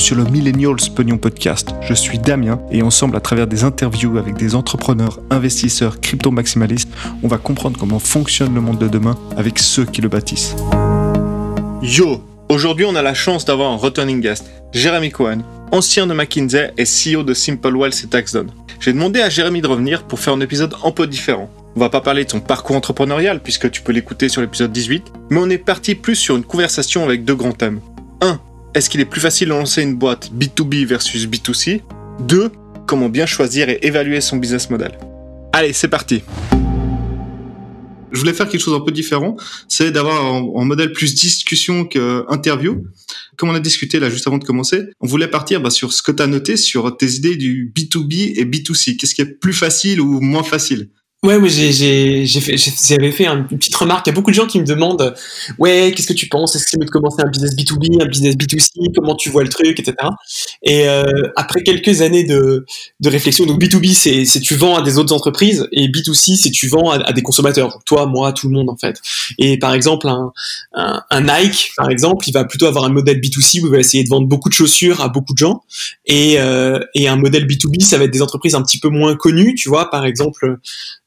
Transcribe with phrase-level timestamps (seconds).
[0.00, 1.74] sur le Millennials Pognon Podcast.
[1.82, 6.88] Je suis Damien et ensemble, à travers des interviews avec des entrepreneurs, investisseurs, crypto-maximalistes,
[7.22, 10.56] on va comprendre comment fonctionne le monde de demain avec ceux qui le bâtissent.
[11.82, 16.72] Yo Aujourd'hui, on a la chance d'avoir un returning guest, Jérémy Cohen, ancien de McKinsey
[16.78, 18.50] et CEO de Simple Wealth et TaxDone.
[18.80, 21.50] J'ai demandé à Jérémy de revenir pour faire un épisode un peu différent.
[21.76, 25.12] On va pas parler de son parcours entrepreneurial puisque tu peux l'écouter sur l'épisode 18,
[25.28, 27.80] mais on est parti plus sur une conversation avec deux grands thèmes.
[28.22, 28.40] 1.
[28.72, 31.82] Est-ce qu'il est plus facile de lancer une boîte B2B versus B2C
[32.20, 32.52] 2.
[32.86, 34.96] Comment bien choisir et évaluer son business model?
[35.52, 36.22] Allez, c'est parti
[38.12, 39.36] je voulais faire quelque chose un peu différent,
[39.68, 42.84] c'est d'avoir un, modèle plus discussion qu'interview.
[43.36, 46.02] Comme on a discuté là juste avant de commencer, on voulait partir bah, sur ce
[46.02, 48.96] que tu as noté sur tes idées du B2B et B2C.
[48.96, 50.90] Qu'est-ce qui est plus facile ou moins facile?
[51.22, 54.06] Ouais, oui, j'ai, j'avais fait une petite remarque.
[54.06, 55.14] Il y a beaucoup de gens qui me demandent,
[55.58, 56.56] ouais, qu'est-ce que tu penses?
[56.56, 59.42] Est-ce que c'est mieux de commencer un business B2B, un business B2C Comment tu vois
[59.42, 59.96] le truc, etc.
[60.62, 62.64] Et euh, après quelques années de,
[63.00, 66.50] de réflexion, donc B2B, c'est, c'est tu vends à des autres entreprises, et B2C, c'est
[66.52, 68.98] tu vends à, des consommateurs, toi, moi, tout le monde en fait.
[69.36, 70.32] Et par exemple, un,
[70.72, 73.78] un, un, Nike, par exemple, il va plutôt avoir un modèle B2C où il va
[73.78, 75.64] essayer de vendre beaucoup de chaussures à beaucoup de gens,
[76.06, 79.16] et, euh, et un modèle B2B, ça va être des entreprises un petit peu moins
[79.16, 80.56] connues, tu vois, par exemple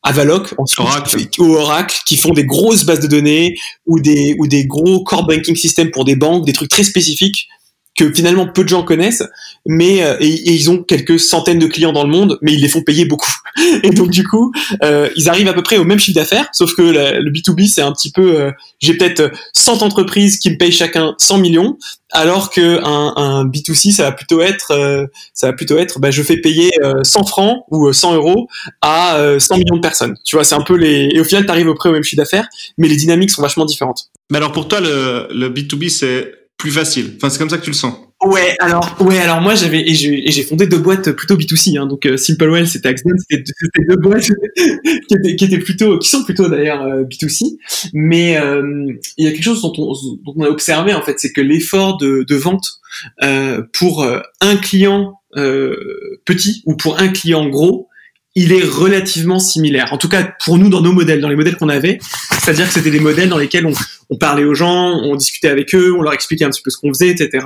[0.03, 1.27] Avaloc Oracle.
[1.39, 5.25] ou Oracle qui font des grosses bases de données ou des ou des gros core
[5.25, 7.47] banking systems pour des banques, des trucs très spécifiques
[7.95, 9.23] que finalement peu de gens connaissent,
[9.65, 12.67] mais euh, et, ils ont quelques centaines de clients dans le monde, mais ils les
[12.67, 13.31] font payer beaucoup.
[13.83, 14.51] Et donc du coup,
[14.83, 17.81] euh, ils arrivent à peu près au même chiffre d'affaires, sauf que le B2B c'est
[17.81, 21.77] un petit peu, euh, j'ai peut-être 100 entreprises qui me payent chacun 100 millions,
[22.11, 26.23] alors que un, un B2C ça va plutôt être, ça va plutôt être, bah, je
[26.23, 26.71] fais payer
[27.03, 28.47] 100 francs ou 100 euros
[28.81, 30.15] à 100 millions de personnes.
[30.23, 32.21] Tu vois, c'est un peu les, et au final t'arrives au près au même chiffre
[32.21, 34.09] d'affaires, mais les dynamiques sont vachement différentes.
[34.31, 37.15] Mais alors pour toi le, le B2B c'est plus facile.
[37.17, 37.93] Enfin, c'est comme ça que tu le sens.
[38.23, 42.05] Ouais, alors, ouais, alors moi j'avais et j'ai fondé deux boîtes plutôt B2C, hein, donc
[42.05, 43.43] euh, Simplewell, c'était Axon, c'était
[43.85, 44.21] deux boîtes
[44.55, 47.57] qui, étaient, qui étaient plutôt, qui sont plutôt d'ailleurs euh, B2C,
[47.91, 49.91] mais euh, il y a quelque chose dont on,
[50.23, 52.79] dont on a observé en fait, c'est que l'effort de, de vente
[53.23, 54.07] euh, pour
[54.39, 57.89] un client petit ou pour un client gros
[58.35, 59.93] il est relativement similaire.
[59.93, 61.99] En tout cas, pour nous, dans nos modèles, dans les modèles qu'on avait,
[62.31, 63.67] c'est-à-dire que c'était des modèles dans lesquels
[64.09, 66.77] on, parlait aux gens, on discutait avec eux, on leur expliquait un petit peu ce
[66.77, 67.45] qu'on faisait, etc.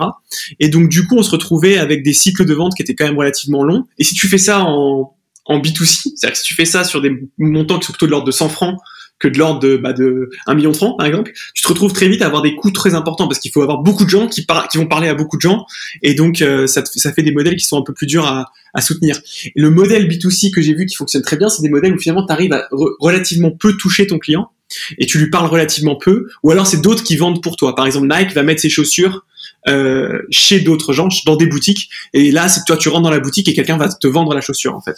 [0.59, 3.05] Et donc, du coup, on se retrouvait avec des cycles de vente qui étaient quand
[3.05, 3.85] même relativement longs.
[3.97, 5.13] Et si tu fais ça en,
[5.45, 8.11] en B2C, c'est-à-dire que si tu fais ça sur des montants qui sont plutôt de
[8.11, 8.77] l'ordre de 100 francs,
[9.19, 11.93] que de l'ordre de, bah, de 1 million de francs, par exemple, tu te retrouves
[11.93, 14.27] très vite à avoir des coûts très importants parce qu'il faut avoir beaucoup de gens
[14.27, 15.65] qui, qui vont parler à beaucoup de gens
[16.03, 18.51] et donc euh, ça, ça fait des modèles qui sont un peu plus durs à,
[18.73, 19.19] à soutenir.
[19.55, 22.25] Le modèle B2C que j'ai vu qui fonctionne très bien, c'est des modèles où finalement
[22.25, 22.67] tu arrives à
[22.99, 24.51] relativement peu toucher ton client
[24.97, 27.75] et tu lui parles relativement peu, ou alors c'est d'autres qui vendent pour toi.
[27.75, 29.25] Par exemple, Nike va mettre ses chaussures
[29.67, 33.19] euh, chez d'autres gens, dans des boutiques, et là, c'est toi, tu rentres dans la
[33.19, 34.95] boutique et quelqu'un va te vendre la chaussure en fait.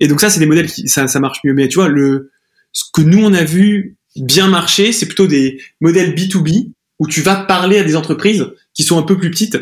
[0.00, 1.54] Et donc ça, c'est des modèles qui ça, ça marche mieux.
[1.54, 2.30] Mais tu vois, le
[2.74, 7.22] ce que nous on a vu bien marcher, c'est plutôt des modèles B2B où tu
[7.22, 9.58] vas parler à des entreprises qui sont un peu plus petites,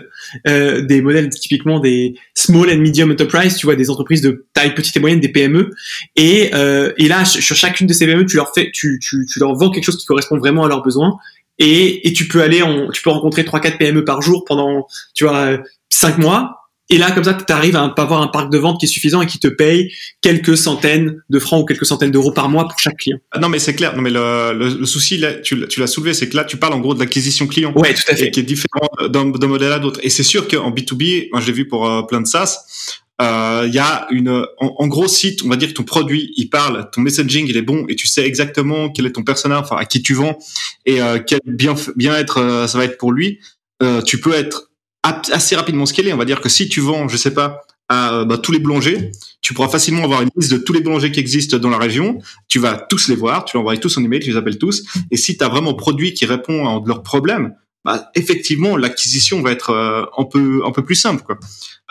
[0.46, 4.74] euh, des modèles typiquement des small and medium enterprise, tu vois, des entreprises de taille
[4.74, 5.70] petite et moyenne, des PME.
[6.16, 9.00] Et, euh, là, sur chacune de ces PME, tu leur fais, tu,
[9.36, 11.16] leur vends quelque chose qui correspond vraiment à leurs besoins.
[11.58, 15.24] Et, tu peux aller, en, tu peux rencontrer trois quatre PME par jour pendant, tu
[15.24, 15.58] vois,
[15.90, 16.61] cinq mois.
[16.92, 19.22] Et là, comme ça, tu arrives à avoir un parc de vente qui est suffisant
[19.22, 22.78] et qui te paye quelques centaines de francs ou quelques centaines d'euros par mois pour
[22.78, 23.16] chaque client.
[23.30, 23.96] Ah non, mais c'est clair.
[23.96, 26.80] Non, mais le, le, souci, là, tu, l'as soulevé, c'est que là, tu parles en
[26.80, 27.72] gros de l'acquisition client.
[27.74, 28.26] Ouais, tout à fait.
[28.26, 30.00] Et qui est différent d'un modèle à d'autres.
[30.02, 32.58] Et c'est sûr qu'en B2B, moi, je l'ai vu pour euh, plein de SaaS,
[33.22, 36.50] euh, il y a une, en, gros, si on va dire que ton produit, il
[36.50, 39.76] parle, ton messaging, il est bon, et tu sais exactement quel est ton personnage, enfin
[39.76, 40.38] à qui tu vends,
[40.86, 43.38] et euh, quel bien bien être, euh, ça va être pour lui.
[44.06, 44.71] tu peux être
[45.02, 46.12] assez rapidement scalé.
[46.12, 49.10] On va dire que si tu vends, je sais pas, à bah, tous les boulangers,
[49.40, 52.18] tu pourras facilement avoir une liste de tous les boulangers qui existent dans la région.
[52.48, 54.84] Tu vas tous les voir, tu envoies tous un email, tu les appelles tous.
[55.10, 59.50] Et si tu as vraiment produit qui répond à leurs problèmes, bah, effectivement, l'acquisition va
[59.50, 61.22] être euh, un peu un peu plus simple.
[61.24, 61.38] Quoi.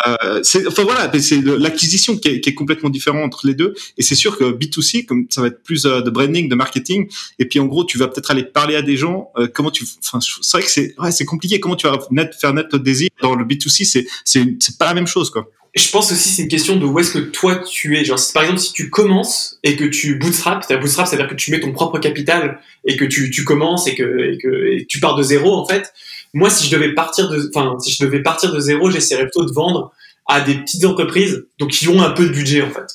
[0.07, 3.73] Euh, enfin voilà, c'est l'acquisition qui, qui, est complètement différente entre les deux.
[3.97, 7.09] Et c'est sûr que B2C, comme ça va être plus euh, de branding, de marketing,
[7.39, 9.29] et puis en gros, tu vas peut-être aller parler à des gens.
[9.37, 11.59] Euh, comment tu, enfin, c'est vrai que c'est ouais, c'est compliqué.
[11.59, 14.85] Comment tu vas net, faire naître le désir dans le B2C, c'est c'est c'est pas
[14.85, 17.55] la même chose quoi je pense aussi c'est une question de où est-ce que toi
[17.57, 18.03] tu es.
[18.03, 21.59] Genre, par exemple, si tu commences et que tu bootstrap, bootstrap, c'est-à-dire que tu mets
[21.59, 25.23] ton propre capital et que tu, tu commences et que, et que tu pars de
[25.23, 25.93] zéro, en fait.
[26.33, 29.45] Moi, si je devais partir de, enfin, si je devais partir de zéro, j'essaierais plutôt
[29.45, 29.91] de vendre
[30.27, 32.87] à des petites entreprises, donc qui ont un peu de budget, en fait.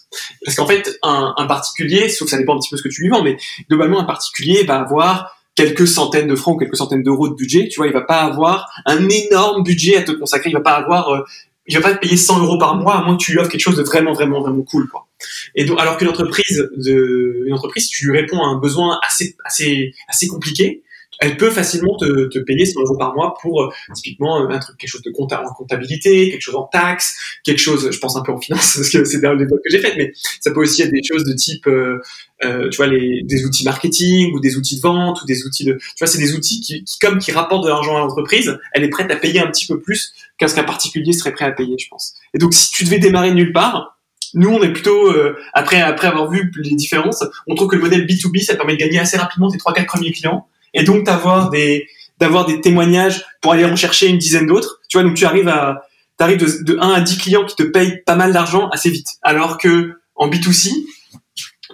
[0.45, 2.89] Parce qu'en fait, un, un particulier, sauf que ça dépend un petit peu ce que
[2.89, 3.37] tu lui vends, mais
[3.69, 7.79] globalement, un particulier va avoir quelques centaines de francs quelques centaines d'euros de budget, tu
[7.79, 11.25] vois, il va pas avoir un énorme budget à te consacrer, il va pas avoir,
[11.67, 13.39] euh, il va pas te payer 100 euros par mois à moins que tu lui
[13.39, 15.07] offres quelque chose de vraiment, vraiment, vraiment cool, quoi.
[15.55, 19.37] Et donc, alors qu'une entreprise de, une entreprise, tu lui réponds à un besoin assez,
[19.45, 20.83] assez, assez compliqué,
[21.21, 24.59] elle peut facilement te, te, payer 100 euros par mois pour euh, typiquement euh, un
[24.59, 28.23] truc, quelque chose de en comptabilité, quelque chose en taxes, quelque chose, je pense un
[28.23, 30.83] peu en finance parce que c'est dans l'époque que j'ai fait, mais ça peut aussi
[30.83, 32.01] être des choses de type, euh,
[32.45, 35.65] euh, tu vois, les, des outils marketing ou des outils de vente ou des outils
[35.65, 38.57] de, tu vois, c'est des outils qui, qui, comme qui rapportent de l'argent à l'entreprise,
[38.73, 41.47] elle est prête à payer un petit peu plus qu'un ce qu'un particulier serait prêt
[41.47, 42.15] à payer, je pense.
[42.35, 43.97] Et donc si tu devais démarrer nulle part,
[44.35, 47.83] nous, on est plutôt euh, après après avoir vu les différences, on trouve que le
[47.83, 51.05] modèle B2B, ça permet de gagner assez rapidement tes trois quatre premiers clients et donc
[51.05, 51.87] d'avoir des
[52.19, 54.81] d'avoir des témoignages pour aller en chercher une dizaine d'autres.
[54.89, 55.83] Tu vois, donc tu arrives à
[56.17, 59.09] t'arrives de, de 1 à 10 clients qui te payent pas mal d'argent assez vite.
[59.23, 60.73] Alors que en B2C,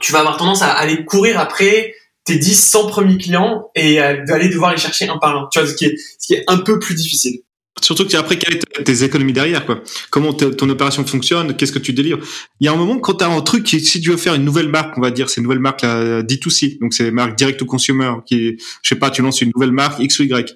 [0.01, 1.95] tu vas avoir tendance à aller courir après
[2.25, 3.97] tes 10, 100 premiers clients et
[4.27, 5.49] d'aller devoir les chercher un par un.
[5.53, 7.43] Tu vois, ce qui est, ce qui est un peu plus difficile.
[7.81, 11.79] Surtout que après, quelles sont tes économies derrière, quoi Comment ton opération fonctionne Qu'est-ce que
[11.79, 12.21] tu délivres
[12.61, 14.45] Il y a un moment quand tu as un truc, si tu veux faire une
[14.45, 17.59] nouvelle marque, on va dire, c'est une nouvelle marque là, D2C, donc c'est marque direct
[17.59, 20.55] to consumer, qui, je sais pas, tu lances une nouvelle marque X ou Y.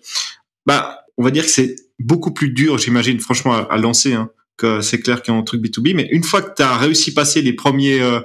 [0.66, 4.30] Bah, on va dire que c'est beaucoup plus dur, j'imagine, franchement, à, à lancer, hein,
[4.56, 5.94] que c'est clair qu'un truc B2B.
[5.94, 8.20] Mais une fois que tu as réussi à passer les premiers, euh,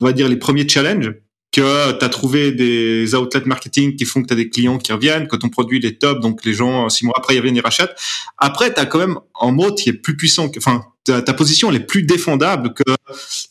[0.00, 1.14] on va dire les premiers challenges,
[1.54, 4.92] que tu as trouvé des outlets marketing qui font que tu as des clients qui
[4.92, 7.62] reviennent, que ton produit est top, donc les gens, six mois après, ils reviennent, ils
[7.62, 7.94] rachètent.
[8.38, 11.70] Après, tu as quand même un mode qui est plus puissant, que, enfin, ta, position
[11.70, 12.72] elle est plus défendable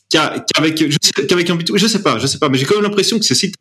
[0.09, 0.75] qu'avec
[1.27, 1.77] qu'avec un B2B.
[1.77, 3.51] Je sais pas, je sais pas, mais j'ai quand même l'impression que c'est si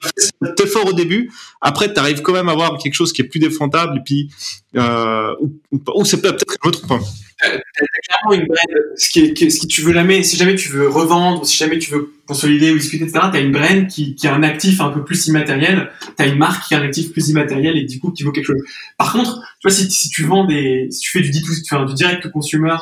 [0.43, 1.31] cet effort au début,
[1.61, 4.31] après tu arrives quand même à avoir quelque chose qui est plus défendable et puis
[4.77, 5.35] euh,
[5.71, 7.03] ou, c'est peut-être que je me trompe.
[7.43, 10.69] T'as clairement une brand, ce qui, est, ce qui tu veux jamais, si jamais tu
[10.69, 14.29] veux revendre, si jamais tu veux consolider ou discuter, etc., t'as une brand qui, qui
[14.29, 17.29] a un actif un peu plus immatériel, t'as une marque qui a un actif plus
[17.29, 18.63] immatériel et du coup qui vaut quelque chose.
[18.97, 22.23] Par contre, tu si, si tu vends des, si tu fais du, D2, du direct
[22.23, 22.77] to consumer,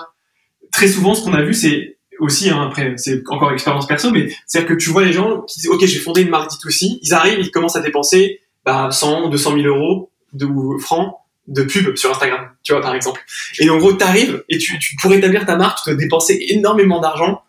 [0.73, 4.29] très souvent, ce qu'on a vu, c'est aussi, hein, après, c'est encore expérience perso, mais
[4.47, 7.15] c'est-à-dire que tu vois les gens qui disent, OK, j'ai fondé une marque D2C, ils
[7.15, 10.47] arrivent, ils commencent à dépenser bah, 100, 200 000 euros de
[10.79, 11.15] francs
[11.49, 13.21] de pub sur Instagram, tu vois, par exemple.
[13.59, 16.47] Et en gros, tu arrives et tu, tu, pour établir ta marque, tu dois dépenser
[16.51, 17.43] énormément d'argent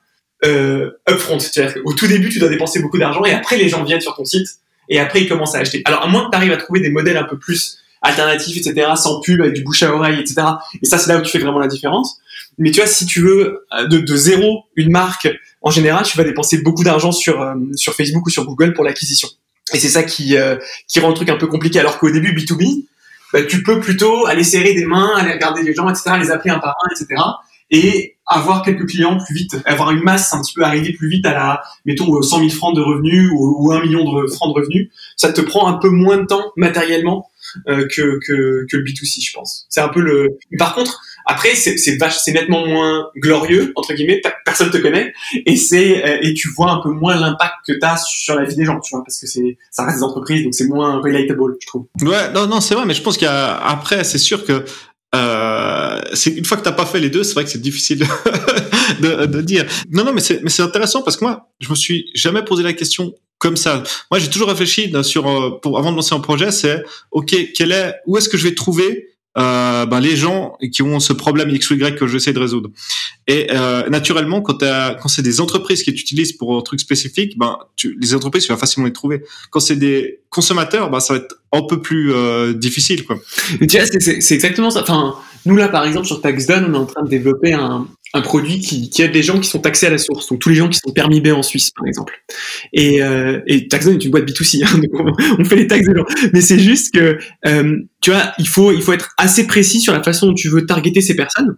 [0.43, 1.39] euh, upfront.
[1.39, 4.25] C'est-à-dire tout début, tu dois dépenser beaucoup d'argent et après, les gens viennent sur ton
[4.25, 4.47] site
[4.89, 5.81] et après, ils commencent à acheter.
[5.85, 8.89] Alors, à moins que tu arrives à trouver des modèles un peu plus alternatifs, etc.,
[8.95, 10.41] sans pub, avec du bouche à oreille, etc.
[10.81, 12.19] Et ça, c'est là où tu fais vraiment la différence.
[12.61, 15.27] Mais tu vois, si tu veux euh, de, zéro une marque,
[15.63, 18.83] en général, tu vas dépenser beaucoup d'argent sur, euh, sur Facebook ou sur Google pour
[18.83, 19.27] l'acquisition.
[19.73, 21.79] Et c'est ça qui, euh, qui rend le truc un peu compliqué.
[21.79, 22.85] Alors qu'au début, B2B,
[23.33, 26.51] bah, tu peux plutôt aller serrer des mains, aller regarder les gens, etc., les appeler
[26.51, 27.19] un par un, etc.,
[27.71, 31.25] et avoir quelques clients plus vite, avoir une masse un petit peu arriver plus vite
[31.25, 34.59] à la, mettons, 100 000 francs de revenus ou, ou 1 million de francs de
[34.59, 34.89] revenus.
[35.15, 37.31] Ça te prend un peu moins de temps matériellement
[37.65, 39.65] que, que le B2C, je pense.
[39.69, 40.37] C'est un peu le.
[40.59, 44.21] Par contre, après, c'est nettement moins glorieux entre guillemets.
[44.43, 47.95] Personne te connaît et euh, et tu vois un peu moins l'impact que tu as
[47.97, 50.53] sur la vie des gens, tu vois, parce que c'est ça reste des entreprises, donc
[50.53, 51.85] c'est moins relatable, je trouve.
[52.01, 54.65] Ouais, non, non, c'est vrai, mais je pense qu'après, c'est sûr que
[55.15, 57.99] euh, une fois que t'as pas fait les deux, c'est vrai que c'est difficile
[58.99, 59.65] de, dire.
[59.89, 63.13] Non, non, mais c'est intéressant parce que moi, je me suis jamais posé la question
[63.37, 63.83] comme ça.
[64.11, 67.71] Moi, j'ai toujours réfléchi sur euh, pour avant de lancer un projet, c'est ok, quel
[67.71, 71.49] est où est-ce que je vais trouver euh, ben, les gens qui ont ce problème
[71.49, 72.69] X ou Y que j'essaie de résoudre.
[73.27, 77.57] Et euh, naturellement, quand, quand c'est des entreprises qui t'utilisent pour un truc spécifique, ben,
[77.75, 79.23] tu, les entreprises, tu vas facilement les trouver.
[79.49, 83.05] Quand c'est des consommateurs, ben, ça va être un peu plus euh, difficile.
[83.05, 83.19] Quoi.
[83.59, 84.81] Mais tu vois, c'est exactement ça.
[84.81, 88.21] Enfin, nous, là, par exemple, sur TaxDone, on est en train de développer un, un
[88.21, 90.55] produit qui, qui, aide les gens qui sont taxés à la source, donc tous les
[90.55, 92.21] gens qui sont permis B en Suisse, par exemple.
[92.73, 96.05] Et, euh, et est une boîte B2C, hein, donc on, fait les taxes des gens.
[96.33, 99.93] Mais c'est juste que, euh, tu vois, il faut, il faut être assez précis sur
[99.93, 101.57] la façon dont tu veux targeter ces personnes.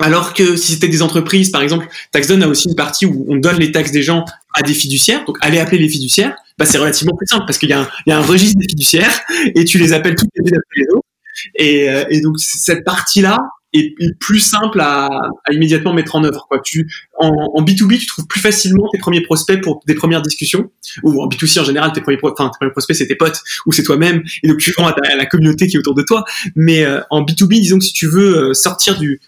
[0.00, 3.36] Alors que si c'était des entreprises, par exemple, TaxZone a aussi une partie où on
[3.36, 6.78] donne les taxes des gens à des fiduciaires, donc aller appeler les fiduciaires, bah c'est
[6.78, 9.20] relativement plus simple parce qu'il y, y, a un registre des fiduciaires
[9.56, 11.06] et tu les appelles toutes les unes après les autres.
[11.56, 13.38] Et, euh, et donc cette partie-là,
[13.72, 15.08] est, plus simple à,
[15.50, 16.48] immédiatement mettre en œuvre.
[17.18, 20.70] En, en, B2B, tu trouves plus facilement tes premiers prospects pour des premières discussions,
[21.02, 24.48] ou en B2C en général, tes premiers, prospects, c'est tes potes, ou c'est toi-même, et
[24.48, 26.24] donc tu vends à, la communauté qui est autour de toi.
[26.56, 29.20] Mais euh, en B2B, disons que si tu veux euh, sortir du,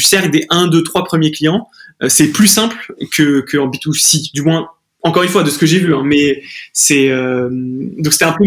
[0.00, 1.68] cercle des 1, 2, 3 premiers clients,
[2.02, 4.68] euh, c'est plus simple que, que en B2C, du moins,
[5.02, 5.94] encore une fois, de ce que j'ai vu.
[5.94, 8.44] Hein, mais c'est donc c'était un peu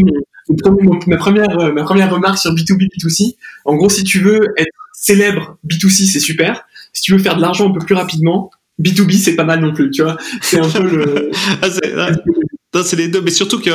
[1.05, 3.35] ma première ma première remarque sur B2B B2C.
[3.65, 6.63] En gros, si tu veux être célèbre, B2C, c'est super.
[6.91, 8.49] Si tu veux faire de l'argent un peu plus rapidement,
[8.81, 10.17] B2B, c'est pas mal non plus, tu vois.
[10.41, 11.31] C'est un peu le.
[11.61, 13.71] ah, c'est les deux, mais surtout que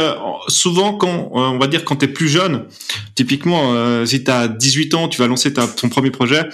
[0.48, 2.66] souvent quand on va dire quand t'es plus jeune,
[3.16, 6.48] typiquement euh, si t'as 18 ans, tu vas lancer ta, ton premier projet,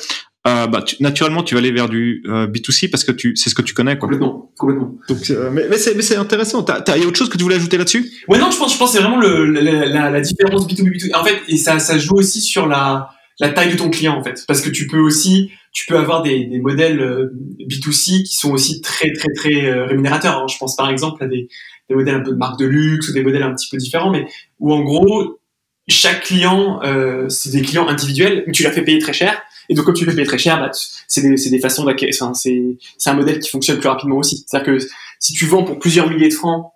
[0.46, 3.54] euh, bah, naturellement, tu vas aller vers du euh, B2C parce que tu, c'est ce
[3.54, 4.08] que tu connais, quoi.
[4.08, 4.94] Complètement, complètement.
[5.08, 6.62] Donc, euh, mais, mais c'est, mais c'est intéressant.
[6.62, 8.10] T'as, y a autre chose que tu voulais ajouter là-dessus?
[8.28, 10.90] Ouais, non, je pense, je pense que c'est vraiment le, la, la, la différence B2B,
[10.94, 11.16] B2C.
[11.16, 13.10] En fait, et ça, ça joue aussi sur la,
[13.40, 16.22] la taille de ton client, en fait, parce que tu peux aussi, tu peux avoir
[16.22, 20.38] des, des modèles euh, B2C qui sont aussi très, très, très rémunérateurs.
[20.38, 20.46] Hein.
[20.48, 21.48] Je pense par exemple à des,
[21.88, 24.10] des modèles un peu de marque de luxe ou des modèles un petit peu différents,
[24.10, 24.26] mais
[24.58, 25.38] où en gros,
[25.86, 29.74] chaque client, euh, c'est des clients individuels, mais tu leur fais payer très cher et
[29.74, 30.70] donc, comme tu le payes très cher, bah,
[31.06, 32.14] c'est des, des, façons d'acquérir.
[32.20, 32.76] Enfin, c'est
[33.06, 34.44] un modèle qui fonctionne plus rapidement aussi.
[34.46, 34.86] C'est-à-dire que
[35.18, 36.72] si tu vends pour plusieurs milliers de francs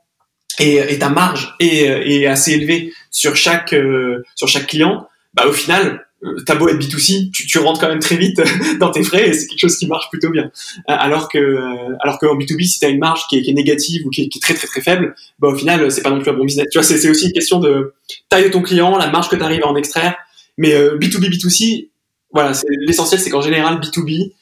[0.59, 5.47] et, et ta marge est, est, assez élevée sur chaque euh, sur chaque client, bah
[5.47, 6.03] au final, euh,
[6.47, 8.41] t'as beau être B2C, tu, tu, rentres quand même très vite
[8.81, 10.45] dans tes frais et c'est quelque chose qui marche plutôt bien.
[10.45, 10.49] Euh,
[10.87, 11.59] alors que
[12.01, 14.67] alors qu'en B2B, si t'as une marge qui est, négative ou qui est, très très
[14.67, 16.67] très faible, bah au final, c'est pas non plus un bon business.
[16.71, 17.95] Tu vois, c'est aussi une question de
[18.29, 20.17] taille de ton client, la marge que tu arrives à en extraire.
[20.59, 21.89] Mais B2B, B2C,
[22.31, 22.53] voilà,
[22.87, 24.33] l'essentiel, c'est qu'en général, B2B,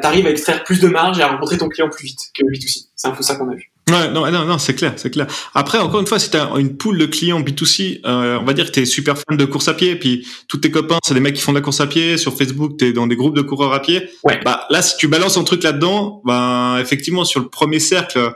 [0.00, 2.86] t'arrives à extraire plus de marge et à rencontrer ton client plus vite que B2C.
[2.94, 3.73] C'est un peu ça qu'on a vu.
[3.90, 5.26] Ouais, non, non, non, c'est clair, c'est clair.
[5.52, 8.66] Après, encore une fois, si t'as une poule de clients B2C, euh, on va dire
[8.66, 11.34] que t'es super fan de course à pied, puis tous tes copains, c'est des mecs
[11.34, 12.16] qui font de la course à pied.
[12.16, 14.08] Sur Facebook, t'es dans des groupes de coureurs à pied.
[14.22, 14.40] Ouais.
[14.42, 18.32] Bah là, si tu balances un truc là-dedans, bah effectivement, sur le premier cercle,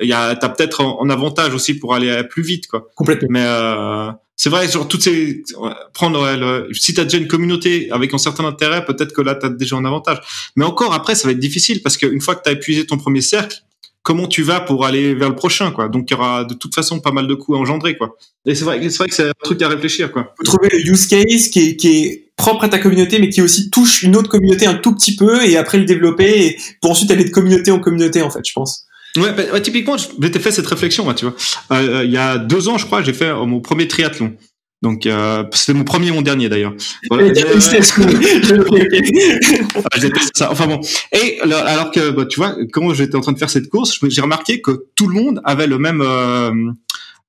[0.00, 2.88] il y a, t'as peut-être un, avantage aussi pour aller plus vite, quoi.
[2.96, 3.28] Complètement.
[3.30, 5.42] Mais euh, c'est vrai, genre toutes ces
[5.92, 9.48] prendre le, si t'as déjà une communauté avec un certain intérêt, peut-être que là t'as
[9.48, 10.18] déjà un avantage.
[10.56, 13.20] Mais encore après, ça va être difficile parce qu'une fois que t'as épuisé ton premier
[13.20, 13.62] cercle,
[14.08, 15.90] comment tu vas pour aller vers le prochain, quoi.
[15.90, 18.16] Donc il y aura de toute façon pas mal de coûts à engendrer, quoi.
[18.46, 20.32] Et c'est vrai, c'est vrai que c'est un truc à réfléchir, quoi.
[20.38, 23.42] Faut trouver le use case qui est, qui est propre à ta communauté, mais qui
[23.42, 26.92] aussi touche une autre communauté un tout petit peu, et après le développer, et pour
[26.92, 28.86] ensuite aller de communauté en communauté, en fait, je pense.
[29.18, 31.34] Ouais, bah, typiquement, j'étais fait cette réflexion, moi, tu vois.
[31.72, 34.32] Euh, il y a deux ans, je crois, j'ai fait euh, mon premier triathlon.
[34.82, 36.74] Donc euh, c'était mon premier, mon dernier d'ailleurs.
[37.10, 37.34] Voilà.
[40.34, 40.50] ça.
[40.50, 40.80] Enfin bon.
[41.12, 44.20] Et alors que bah, tu vois, quand j'étais en train de faire cette course, j'ai
[44.20, 46.52] remarqué que tout le monde avait le même euh,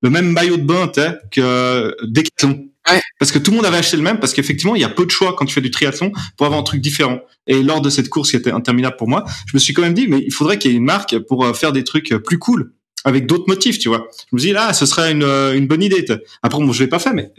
[0.02, 0.90] le même maillot de bain
[1.30, 2.66] que Decathlon.
[2.90, 3.00] Ouais.
[3.18, 5.04] Parce que tout le monde avait acheté le même, parce qu'effectivement, il y a peu
[5.04, 7.20] de choix quand tu fais du triathlon pour avoir un truc différent.
[7.46, 9.92] Et lors de cette course qui était interminable pour moi, je me suis quand même
[9.92, 12.38] dit, mais il faudrait qu'il y ait une marque pour euh, faire des trucs plus
[12.38, 12.72] cool
[13.04, 14.08] avec d'autres motifs, tu vois.
[14.30, 16.04] Je me dis là, ce serait une, euh, une bonne idée.
[16.42, 17.32] Après, bon, je l'ai pas fait, mais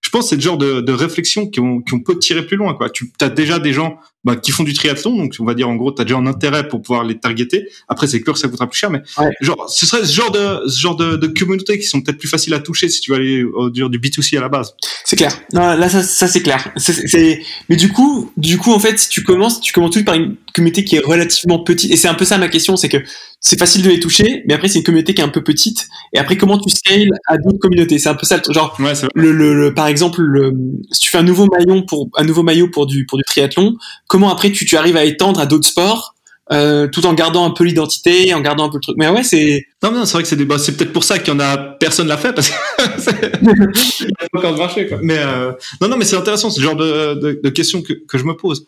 [0.00, 2.74] je pense que c'est le genre de, de réflexion qu'on qu peut tirer plus loin.
[2.74, 2.88] Quoi.
[2.90, 5.76] Tu as déjà des gens bah, qui font du triathlon, donc on va dire en
[5.76, 7.68] gros, tu as déjà un intérêt pour pouvoir les targeter.
[7.88, 9.02] Après, c'est clair que ça coûtera plus cher, mais
[9.40, 12.28] genre, ce serait ce genre de ce genre de, de communautés qui sont peut-être plus
[12.28, 14.74] faciles à toucher si tu veux aller au, du B2C à la base.
[15.04, 15.38] C'est clair.
[15.52, 16.72] Non, là, ça, ça c'est clair.
[16.76, 20.14] C'est, mais du coup, du coup, en fait, si tu commences, tu commences tout par
[20.14, 21.90] une communauté qui est relativement petite.
[21.90, 22.98] Et c'est un peu ça ma question, c'est que
[23.40, 25.86] c'est facile de les toucher, mais après c'est une communauté qui est un peu petite.
[26.12, 27.98] Et après, comment tu scales à d'autres communautés?
[27.98, 30.52] C'est un peu ça, genre ouais, le, le, le, par exemple, le,
[30.90, 33.76] si tu fais un nouveau maillot pour un nouveau maillot pour du pour du triathlon,
[34.08, 36.14] comment après tu, tu arrives à étendre à d'autres sports
[36.50, 38.96] euh, tout en gardant un peu l'identité, en gardant un peu le truc?
[38.98, 39.66] Mais ouais, c'est.
[39.82, 40.44] Non, non, c'est vrai que c'est des.
[40.44, 42.54] Bah, c'est peut-être pour ça qu'il y en a personne l'a fait parce que
[44.24, 44.88] a pas encore marché.
[44.88, 44.98] Quoi.
[45.02, 45.52] Mais euh...
[45.80, 48.34] non, non, mais c'est intéressant ce genre de, de, de questions que, que je me
[48.34, 48.66] pose.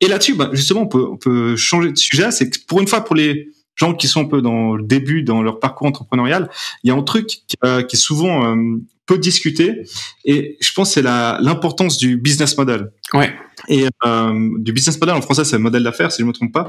[0.00, 2.30] Et là-dessus, bah, justement, on peut, on peut changer de sujet.
[2.32, 5.22] C'est que pour une fois, pour les gens qui sont un peu dans le début
[5.22, 6.50] dans leur parcours entrepreneurial,
[6.84, 8.76] il y a un truc qui, euh, qui est souvent euh,
[9.06, 9.82] peu discuté
[10.24, 12.92] et je pense c'est la l'importance du business model.
[13.14, 13.34] Ouais.
[13.68, 16.68] Et euh, du business model en français c'est modèle d'affaires si je me trompe pas.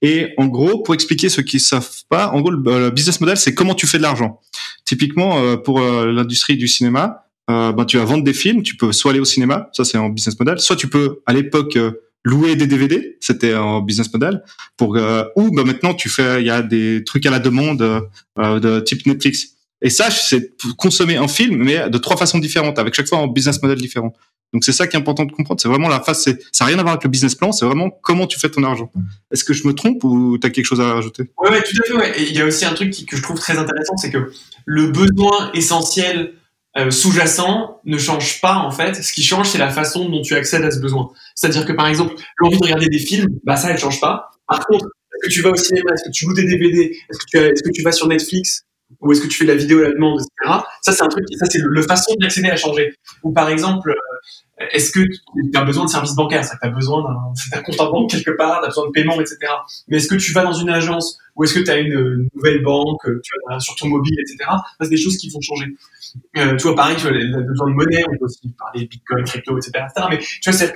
[0.00, 3.54] Et en gros pour expliquer ceux qui savent pas, en gros le, business model c'est
[3.54, 4.40] comment tu fais de l'argent.
[4.84, 9.20] Typiquement pour l'industrie du cinéma, ben tu vas vendre des films, tu peux soit aller
[9.20, 11.78] au cinéma, ça c'est en business model, soit tu peux à l'époque
[12.24, 14.42] louer des DVD, c'était un business model.
[14.76, 17.82] Pour euh, ou bah, maintenant tu fais, il y a des trucs à la demande
[17.82, 19.48] euh, de type Netflix.
[19.80, 23.26] Et ça, c'est consommer un film, mais de trois façons différentes, avec chaque fois un
[23.26, 24.14] business model différent.
[24.52, 25.60] Donc c'est ça qui est important de comprendre.
[25.60, 26.02] C'est vraiment la.
[26.14, 27.52] C'est ça n'a rien à voir avec le business plan.
[27.52, 28.92] C'est vraiment comment tu fais ton argent.
[29.32, 31.24] Est-ce que je me trompe ou tu as quelque chose à rajouter?
[31.38, 31.94] Ouais, ouais, tout à fait.
[31.94, 32.20] Ouais.
[32.20, 34.30] Et il y a aussi un truc que je trouve très intéressant, c'est que
[34.66, 36.34] le besoin essentiel
[36.76, 38.94] euh, sous-jacent ne change pas en fait.
[39.02, 41.10] Ce qui change, c'est la façon dont tu accèdes à ce besoin.
[41.34, 44.30] C'est-à-dire que par exemple, l'envie de regarder des films, bah ça, elle change pas.
[44.48, 47.62] Par contre, est-ce que tu vas au cinéma, est-ce que tu loues des DVD, est-ce
[47.62, 48.64] que tu vas sur Netflix?
[49.00, 50.60] Ou est-ce que tu fais de la vidéo à la demande, etc.
[50.82, 52.94] Ça, c'est un truc, ça c'est le, façon d'y accéder à changer.
[53.22, 53.94] Ou par exemple, euh,
[54.70, 57.02] est-ce que tu as besoin de services bancaires, tu as besoin
[57.52, 59.38] d'un compte en banque quelque part, tu as besoin de paiement, etc.
[59.88, 61.18] Mais est-ce que tu vas dans une agence?
[61.34, 63.06] Ou est-ce que tu as une nouvelle banque,
[63.58, 64.50] sur ton mobile, etc.
[64.80, 65.66] C'est des choses qui vont changer.
[66.36, 69.56] Euh, tu vois, pareil, tu as besoin de monnaie, on peut aussi parler bitcoin, crypto,
[69.56, 69.86] etc.
[70.10, 70.68] Mais tu vois,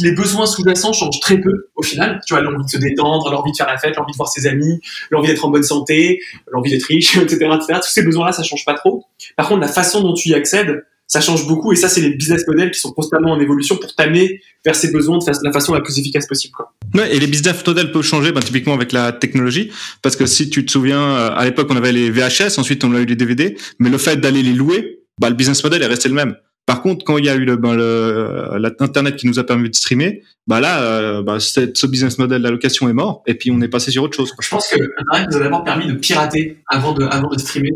[0.00, 2.20] les besoins sous-jacents changent très peu au final.
[2.26, 4.48] Tu vois, l'envie de se détendre, l'envie de faire la fête, l'envie de voir ses
[4.48, 6.20] amis, l'envie d'être en bonne santé,
[6.50, 7.80] l'envie d'être riche, etc., etc.
[7.80, 9.04] Tous ces besoins-là, ça change pas trop.
[9.36, 12.10] Par contre, la façon dont tu y accèdes, ça change beaucoup et ça c'est les
[12.10, 15.74] business models qui sont constamment en évolution pour t'amener vers ces besoins de la façon
[15.74, 16.72] la plus efficace possible quoi.
[16.94, 20.48] Ouais, et les business models peuvent changer ben, typiquement avec la technologie parce que si
[20.48, 23.16] tu te souviens euh, à l'époque on avait les VHS ensuite on a eu les
[23.16, 26.34] DVD mais le fait d'aller les louer bah, le business model est resté le même
[26.66, 27.74] par contre, quand il y a eu le, ben,
[28.56, 32.88] l'internet qui nous a permis de streamer, bah là, euh, bah, ce business model d'allocation
[32.88, 34.32] est mort, et puis on est passé sur autre chose.
[34.40, 37.70] Je pense que Internet nous a d'abord permis de pirater avant de, avant de streamer.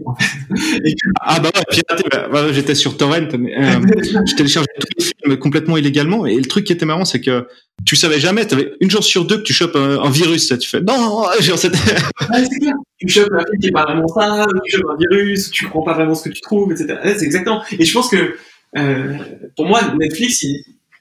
[1.20, 2.04] Ah bah ouais, pirater.
[2.32, 3.80] Bah, j'étais sur torrent, mais euh,
[4.26, 7.46] je téléchargeais tous les films complètement illégalement, et le truc qui était marrant, c'est que
[7.84, 10.58] tu savais jamais, tu avais une chance sur deux que tu chopes un, virus, ça,
[10.58, 11.78] tu fais non, genre c'était.
[11.78, 12.74] c'est clair.
[12.98, 15.82] Tu chopes un film qui est pas vraiment ça, tu chopes un virus, tu comprends
[15.82, 16.98] pas vraiment ce que tu trouves, etc.
[17.16, 17.62] c'est exactement.
[17.78, 18.34] Et je pense que
[18.76, 19.18] euh,
[19.56, 20.44] pour moi, Netflix,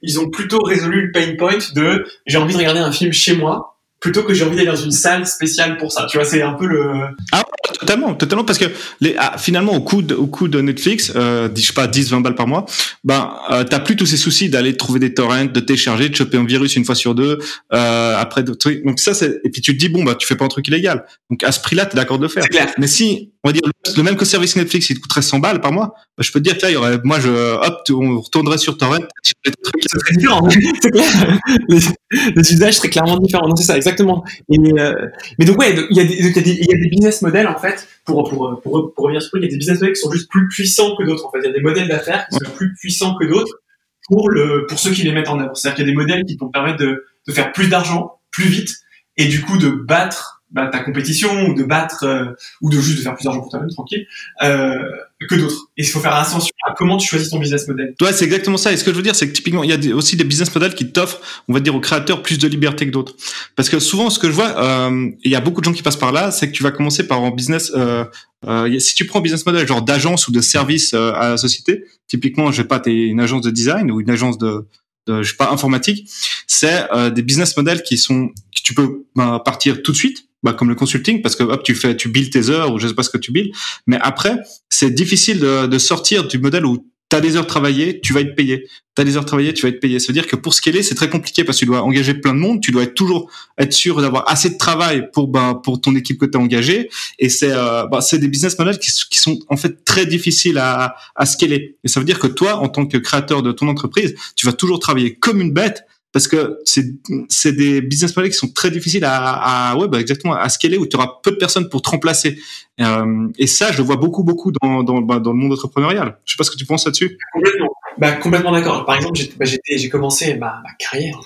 [0.02, 3.36] ils, ont plutôt résolu le pain point de j'ai envie de regarder un film chez
[3.36, 6.06] moi plutôt que j'ai envie d'aller dans une salle spéciale pour ça.
[6.08, 6.92] Tu vois, c'est un peu le.
[7.32, 7.44] Ah,
[7.80, 8.66] totalement, totalement, parce que
[9.02, 12.12] les, ah, finalement, au coût de, au coût de Netflix, euh, je sais pas, 10,
[12.12, 12.68] 20 balles par mois,
[13.04, 16.38] ben, euh, t'as plus tous ces soucis d'aller trouver des torrents, de télécharger, de choper
[16.38, 17.40] un virus une fois sur deux,
[17.74, 18.86] euh, après d'autres trucs.
[18.86, 20.68] Donc ça, c'est, et puis tu te dis, bon, bah, tu fais pas un truc
[20.68, 21.06] illégal.
[21.32, 22.48] Donc à ce prix-là, t'es d'accord de le faire.
[22.48, 22.72] Clair.
[22.78, 23.62] Mais si, on va dire,
[23.96, 26.40] le même que service Netflix, il te coûterait 100 balles par mois, bah, je peux
[26.40, 30.50] te dire, tiens, il y aurait, moi, je, hop, on retournerait sur torrent, très différent.
[30.50, 31.40] c'est clair.
[31.70, 33.48] Les, usages seraient clairement différents.
[33.48, 34.24] Non, c'est ça, exactement.
[34.52, 34.94] Euh,
[35.38, 36.04] mais donc, ouais, il y, a
[36.42, 39.58] des, business models, en fait, pour, pour, pour, revenir sur le il y a des
[39.58, 41.38] business models qui sont juste plus puissants que d'autres, en fait.
[41.44, 43.60] Il y a des modèles d'affaires qui sont plus puissants que d'autres
[44.08, 45.56] pour le, pour ceux qui les mettent en œuvre.
[45.56, 48.72] C'est-à-dire qu'il y a des modèles qui vont permettre de faire plus d'argent, plus vite,
[49.18, 52.32] et du coup, de battre bah, ta compétition ou de battre euh,
[52.62, 54.08] ou de juste de faire plus d'argent pour toi-même tranquille
[54.42, 54.80] euh,
[55.28, 55.68] que d'autres.
[55.76, 57.94] Et il faut faire attention à comment tu choisis ton business model.
[58.02, 58.72] Ouais, c'est exactement ça.
[58.72, 60.56] Et ce que je veux dire, c'est que typiquement, il y a aussi des business
[60.56, 61.20] models qui t'offrent,
[61.50, 63.16] on va dire, aux créateurs plus de liberté que d'autres.
[63.58, 65.84] Parce que souvent, ce que je vois, euh, il y a beaucoup de gens qui
[65.84, 67.74] passent par là, c'est que tu vas commencer par un business.
[67.76, 68.06] Euh,
[68.48, 71.38] euh, si tu prends un business model genre d'agence ou de service euh, à la
[71.38, 74.66] société, typiquement, je sais pas, t'es une agence de design ou une agence de,
[75.08, 76.10] de je sais pas informatique,
[76.48, 80.54] c'est des business models qui sont que tu peux ben, partir tout de suite bah,
[80.54, 82.94] comme le consulting, parce que hop, tu fais, tu builds tes heures ou je sais
[82.94, 83.52] pas ce que tu builds.
[83.88, 84.38] Mais après,
[84.70, 88.22] c'est difficile de, de sortir du modèle où tu as des heures travaillées, tu vas
[88.22, 88.68] être payé.
[88.96, 90.00] Tu as des heures travaillées, tu vas être payé.
[90.00, 92.34] Ça veut dire que pour scaler, c'est très compliqué parce que tu dois engager plein
[92.34, 95.82] de monde, tu dois être toujours être sûr d'avoir assez de travail pour bah, pour
[95.82, 98.92] ton équipe que tu as engagée et c'est euh, bah, c'est des business models qui,
[99.10, 101.78] qui, sont en fait très difficiles à à scaler.
[101.84, 104.54] Et ça veut dire que toi en tant que créateur de ton entreprise, tu vas
[104.54, 109.04] toujours travailler comme une bête parce que c'est des business models qui sont très difficiles
[109.04, 111.90] à, à ouais bah exactement à scaler où tu auras peu de personnes pour te
[111.90, 112.40] remplacer.
[112.80, 116.18] Euh, et ça je le vois beaucoup beaucoup dans dans, bah, dans le monde entrepreneurial.
[116.24, 117.18] Je sais pas ce que tu penses là-dessus.
[117.34, 117.68] Complètement.
[117.98, 118.86] Bah complètement d'accord.
[118.86, 121.20] Par exemple bah, j'ai commencé ma, ma carrière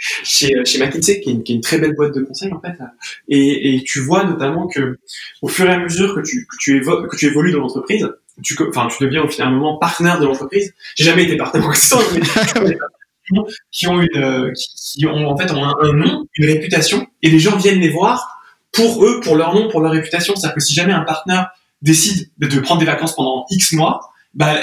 [0.00, 2.60] chez chez McKinsey qui est, une, qui est, une, très belle boîte de conseil en
[2.60, 2.74] fait
[3.28, 4.98] et, et tu vois notamment que
[5.42, 8.08] au fur et à mesure que tu que tu, évo que tu évolues dans l'entreprise
[8.42, 10.74] tu enfin tu deviens au finalement partenaire de l'entreprise.
[10.96, 12.76] J'ai jamais été partenaire mais
[13.70, 17.56] qui ont une, qui, ont en fait ont un, nom, une réputation, et les gens
[17.56, 18.40] viennent les voir
[18.72, 20.34] pour eux, pour leur nom, pour leur réputation.
[20.36, 21.50] C'est-à-dire que si jamais un partenaire
[21.82, 24.00] décide de prendre des vacances pendant X mois,
[24.34, 24.58] bah,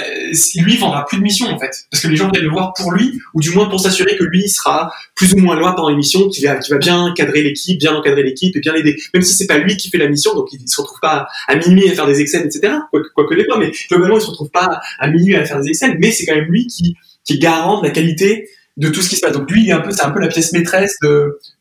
[0.56, 2.92] lui vendra plus de missions en fait, parce que les gens viennent le voir pour
[2.92, 6.28] lui, ou du moins pour s'assurer que lui sera plus ou moins loin pendant l'émission,
[6.28, 8.96] qu'il va, bien cadrer l'équipe, bien encadrer l'équipe et bien l'aider.
[9.14, 11.56] Même si c'est pas lui qui fait la mission, donc il se retrouve pas à
[11.56, 12.74] minuit à faire des excels, etc.
[12.90, 15.60] Quoi, quoi que les pas, mais globalement il se retrouve pas à minuit à faire
[15.60, 19.08] des excels, mais c'est quand même lui qui qui est la qualité de tout ce
[19.08, 19.32] qui se passe.
[19.32, 20.96] Donc lui, il est un peu, c'est un peu la pièce maîtresse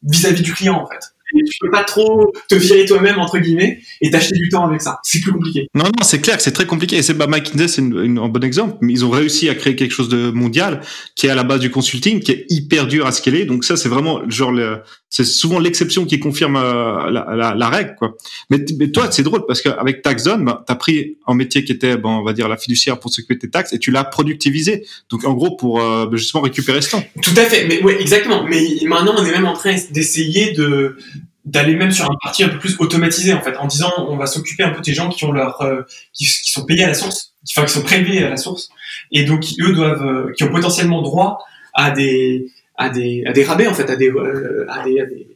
[0.04, 1.00] vis-à-vis du client en fait.
[1.34, 5.00] Tu peux pas trop te virer toi-même entre guillemets et t'acheter du temps avec ça.
[5.04, 5.68] C'est plus compliqué.
[5.74, 6.98] Non, non, c'est clair que c'est très compliqué.
[6.98, 8.78] Et c'est bah, McKinsey, c'est un bon exemple.
[8.82, 10.82] Mais ils ont réussi à créer quelque chose de mondial
[11.16, 13.46] qui est à la base du consulting, qui est hyper dur à scaler.
[13.46, 17.70] Donc ça, c'est vraiment genre le, c'est souvent l'exception qui confirme euh, la, la, la,
[17.70, 18.16] règle, quoi.
[18.50, 21.74] Mais, mais toi, c'est drôle parce qu'avec TaxZone, bah, tu as pris un métier qui
[21.74, 24.06] était, bon, on va dire, la fiduciaire pour s'occuper de tes taxes et tu l'as
[24.06, 24.86] productivisé.
[25.10, 27.04] Donc, en gros, pour euh, bah, justement récupérer ce temps.
[27.22, 27.68] Tout à fait.
[27.68, 28.46] Mais ouais, exactement.
[28.48, 30.96] Mais maintenant, on est même en train d'essayer de
[31.46, 34.28] d'aller même sur un parti un peu plus automatisé en fait en disant on va
[34.28, 35.82] s'occuper un peu des gens qui ont leur euh,
[36.14, 38.70] qui, qui, sont payés à la source enfin qui sont prélevés à la source
[39.12, 41.40] et donc eux doivent qui ont potentiellement droit
[41.74, 42.52] à des
[42.82, 45.28] à des, à des rabais en fait, à des, euh, à des,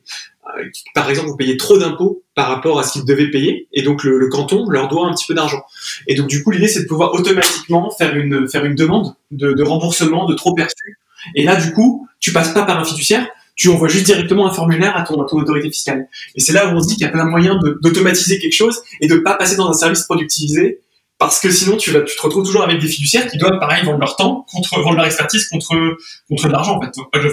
[0.94, 4.04] par exemple, vous payez trop d'impôts par rapport à ce qu'ils devaient payer, et donc
[4.04, 5.64] le, canton leur doit un petit peu d'argent.
[6.08, 9.54] Et donc du coup, l'idée c'est de pouvoir automatiquement faire une faire une demande de,
[9.54, 10.98] de remboursement de trop perçu.
[11.36, 14.54] Et là, du coup, tu passes pas par un fiduciaire, tu envoies juste directement un
[14.54, 16.08] formulaire à ton, à ton autorité fiscale.
[16.36, 18.56] Et c'est là où on se dit qu'il y a plein de moyens d'automatiser quelque
[18.56, 20.82] chose et de pas passer dans un service productivisé
[21.18, 23.86] parce que sinon tu vas tu te retrouves toujours avec des fiduciaires qui doivent pareil
[23.86, 25.96] vendre leur temps contre vendre leur expertise contre
[26.28, 26.92] contre de l'argent en fait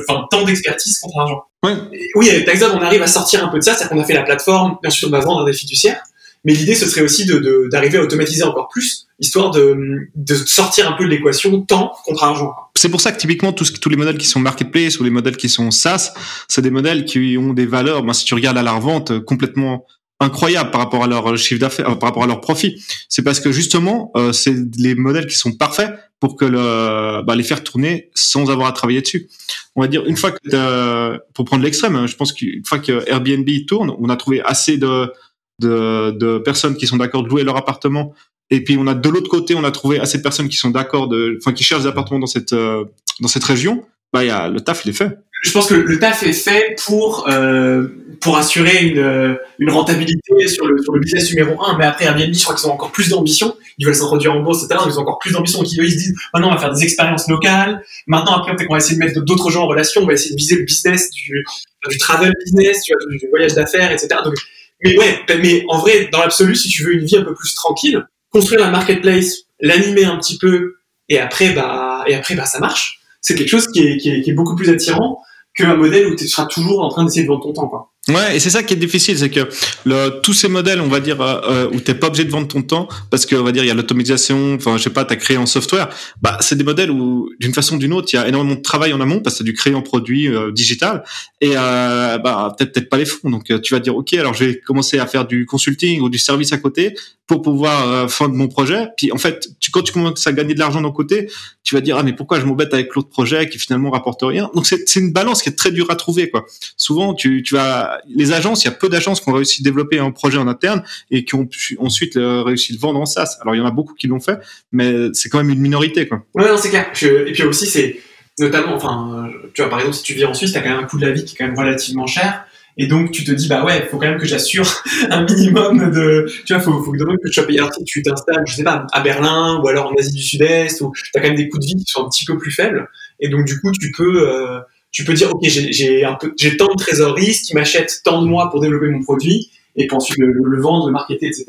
[0.09, 1.75] enfin temps d'expertise contre l'argent ouais.
[2.15, 4.15] oui avec Taxon on arrive à sortir un peu de ça c'est qu'on a fait
[4.15, 6.01] la plateforme bien sûr on va vendre des fiduciaires
[6.45, 10.89] mais l'idée ce serait aussi de d'arriver à automatiser encore plus histoire de de sortir
[10.89, 13.97] un peu de l'équation temps contre argent c'est pour ça que typiquement tous, tous les
[13.97, 16.13] modèles qui sont marketplace ou les modèles qui sont SaaS
[16.49, 19.87] c'est des modèles qui ont des valeurs ben, si tu regardes à la revente complètement
[20.23, 22.83] incroyable par rapport à leur chiffre d'affaires, euh, par rapport à leur profit.
[23.09, 27.35] C'est parce que justement, euh, c'est les modèles qui sont parfaits pour que le, bah,
[27.35, 29.29] les faire tourner sans avoir à travailler dessus.
[29.75, 33.03] On va dire une fois que pour prendre l'extrême, hein, je pense qu'une fois que
[33.09, 35.13] Airbnb tourne, on a trouvé assez de
[35.61, 38.15] de, personnes qui sont d'accord de louer leur appartement.
[38.51, 40.71] Et puis on a de l'autre côté, on a trouvé assez de personnes qui sont
[40.71, 42.85] d'accord enfin qui cherchent des appartements dans cette euh,
[43.21, 43.85] dans cette région.
[44.13, 46.77] Bah, y a, le taf, il est fait je pense que le taf est fait
[46.85, 47.89] pour euh,
[48.21, 51.77] pour assurer une, une rentabilité sur le business numéro un.
[51.77, 53.57] Mais après Airbnb, je crois qu'ils ont encore plus d'ambition.
[53.79, 54.81] Ils veulent s'introduire en bourse, etc.
[54.87, 55.61] Ils ont encore plus d'ambition.
[55.65, 57.83] Ils, ils se disent maintenant on va faire des expériences locales.
[58.07, 60.03] Maintenant après qu'on va essayer de mettre d'autres gens en relation.
[60.03, 61.45] On va essayer de viser le business du,
[61.91, 64.09] du travel business, vois, du voyage d'affaires, etc.
[64.25, 64.35] Donc,
[64.83, 67.55] mais ouais, mais en vrai, dans l'absolu, si tu veux une vie un peu plus
[67.55, 70.77] tranquille, construire un marketplace, l'animer un petit peu,
[71.09, 73.01] et après bah et après bah ça marche.
[73.21, 75.23] C'est quelque chose qui est, qui est, beaucoup plus attirant
[75.55, 77.92] qu'un modèle où tu seras toujours en train d'essayer de vendre ton temps, quoi.
[78.09, 79.49] Ouais, et c'est ça qui est difficile, c'est que
[79.85, 82.49] le, tous ces modèles, on va dire, euh, euh où t'es pas obligé de vendre
[82.49, 85.05] ton temps, parce que on va dire il y a l'automatisation, enfin je sais pas,
[85.05, 85.89] t'as créé en software,
[86.21, 88.61] bah c'est des modèles où d'une façon ou d'une autre, il y a énormément de
[88.61, 91.05] travail en amont parce que t'as dû créer en produit euh, digital,
[91.41, 94.35] et euh, bah peut-être peut-être pas les fonds, donc euh, tu vas dire ok, alors
[94.35, 98.09] je vais commencer à faire du consulting ou du service à côté pour pouvoir euh,
[98.09, 98.89] fondre mon projet.
[98.97, 101.31] Puis en fait, tu, quand tu commences à gagner de l'argent d'un côté,
[101.63, 104.51] tu vas dire ah mais pourquoi je m'embête avec l'autre projet qui finalement rapporte rien?
[104.55, 106.45] Donc c'est une balance qui est très dure à trouver quoi.
[106.77, 109.65] Souvent tu tu vas les agences, il y a peu d'agences qui ont réussi à
[109.65, 113.07] développer un projet en interne et qui ont ensuite euh, réussi à le vendre en
[113.07, 113.39] SaaS.
[113.41, 114.39] Alors il y en a beaucoup qui l'ont fait,
[114.73, 116.09] mais c'est quand même une minorité.
[116.09, 116.25] Quoi.
[116.35, 116.87] Ouais, non, c'est clair.
[117.03, 118.01] et puis aussi, c'est
[118.39, 120.81] notamment, enfin, tu vois, par exemple, si tu vis en Suisse, tu as quand même
[120.81, 122.47] un coût de la vie qui est quand même relativement cher.
[122.79, 124.65] Et donc, tu te dis, bah ouais, faut quand même que j'assure
[125.11, 127.59] un minimum de, tu vois, faut, faut que tu sois payé.
[127.59, 130.93] Alors, tu t'installes, je sais pas, à Berlin ou alors en Asie du Sud-Est où
[130.95, 132.89] tu as quand même des coûts de vie qui sont un petit peu plus faibles.
[133.21, 134.61] Et donc, du coup, tu peux, euh,
[134.93, 138.51] tu peux dire, OK, j'ai j'ai tant de trésorerie, ce qui m'achète tant de mois
[138.51, 141.47] pour développer mon produit, et puis ensuite le, vendre, le marketer, etc.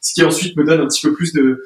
[0.00, 1.60] Ce qui ensuite me donne un petit peu plus de,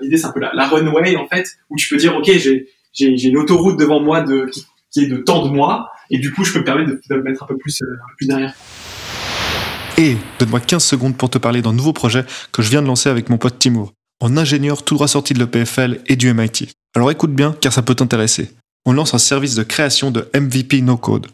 [0.00, 2.68] l'idée, c'est un peu la, la, runway, en fait, où tu peux dire, OK, j'ai,
[2.92, 4.48] j'ai, l'autoroute devant moi de,
[4.92, 7.20] qui, est de tant de mois, et du coup, je peux me permettre de, de
[7.20, 7.86] mettre un peu plus, euh,
[8.16, 8.54] plus derrière.
[9.98, 13.08] Et donne-moi 15 secondes pour te parler d'un nouveau projet que je viens de lancer
[13.08, 16.68] avec mon pote Timur, en ingénieur tout droit sorti de l'EPFL et du MIT.
[16.94, 18.50] Alors écoute bien car ça peut t'intéresser
[18.86, 21.26] on lance un service de création de MVP No Code.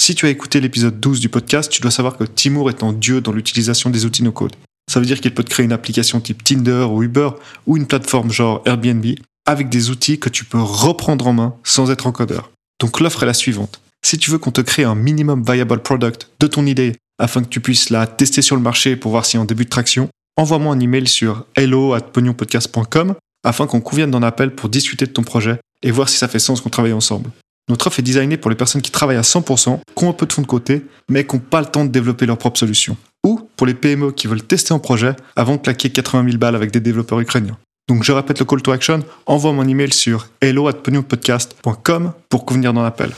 [0.00, 2.92] Si tu as écouté l'épisode 12 du podcast, tu dois savoir que Timur est un
[2.92, 4.54] dieu dans l'utilisation des outils no code.
[4.88, 7.30] Ça veut dire qu'il peut te créer une application type Tinder ou Uber
[7.66, 9.04] ou une plateforme genre Airbnb
[9.44, 12.52] avec des outils que tu peux reprendre en main sans être encodeur.
[12.80, 13.80] Donc l'offre est la suivante.
[14.06, 17.48] Si tu veux qu'on te crée un minimum viable product de ton idée afin que
[17.48, 20.72] tu puisses la tester sur le marché pour voir si en début de traction, envoie-moi
[20.72, 25.90] un email sur hello@pognonpodcast.com afin qu'on convienne d'un appel pour discuter de ton projet et
[25.90, 27.30] voir si ça fait sens qu'on travaille ensemble.
[27.68, 30.26] Notre offre est designée pour les personnes qui travaillent à 100%, qui ont un peu
[30.26, 32.96] de fonds de côté, mais qui n'ont pas le temps de développer leur propre solution.
[33.24, 36.56] Ou pour les PME qui veulent tester un projet avant de claquer 80 000 balles
[36.56, 37.58] avec des développeurs ukrainiens.
[37.88, 42.84] Donc je répète le call to action, envoie mon email sur hello@podcast.com pour convenir d'un
[42.84, 43.12] appel.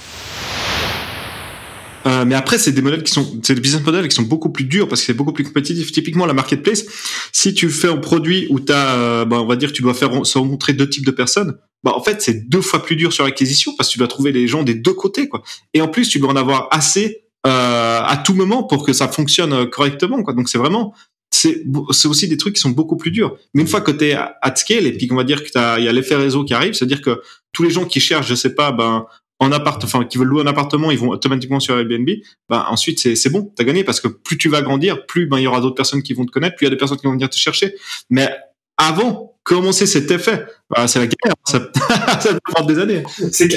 [2.07, 4.51] Euh, mais après, c'est des modèles qui sont, c'est des business models qui sont beaucoup
[4.51, 5.93] plus durs parce que c'est beaucoup plus compétitif.
[5.93, 6.85] Typiquement, la marketplace,
[7.33, 9.93] si tu fais un produit où tu as, euh, bah, on va dire, tu dois
[9.93, 13.13] faire se rencontrer deux types de personnes, bah en fait, c'est deux fois plus dur
[13.13, 15.43] sur l'acquisition parce que tu dois trouver les gens des deux côtés, quoi.
[15.73, 19.09] Et en plus, tu dois en avoir assez euh, à tout moment pour que ça
[19.09, 20.35] fonctionne euh, correctement, quoi.
[20.35, 20.95] Donc c'est vraiment
[21.31, 23.37] c'est c'est aussi des trucs qui sont beaucoup plus durs.
[23.55, 25.85] Mais une fois que tu es at scale et puis qu'on va dire que il
[25.85, 28.55] y a l'effet réseau qui arrive, c'est-à-dire que tous les gens qui cherchent, je sais
[28.55, 29.07] pas, ben
[29.39, 32.11] en appart, enfin qui veulent louer un appartement, ils vont automatiquement sur Airbnb.
[32.51, 35.39] Ben ensuite c'est c'est bon, t'as gagné parce que plus tu vas grandir, plus ben
[35.39, 36.99] il y aura d'autres personnes qui vont te connaître, plus il y a des personnes
[36.99, 37.75] qui vont venir te chercher.
[38.11, 38.29] Mais
[38.77, 41.61] avant, comment c'est cet effet bah, C'est la guerre, ça,
[42.21, 43.03] ça prendre des années.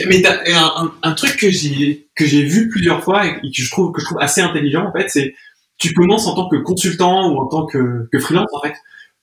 [0.08, 0.24] Mais
[1.04, 4.06] un, truc que j'ai que j'ai vu plusieurs fois et que je trouve que je
[4.06, 5.36] trouve assez intelligent en fait, c'est
[5.78, 8.74] tu commences en tant que consultant ou en tant que, freelance en fait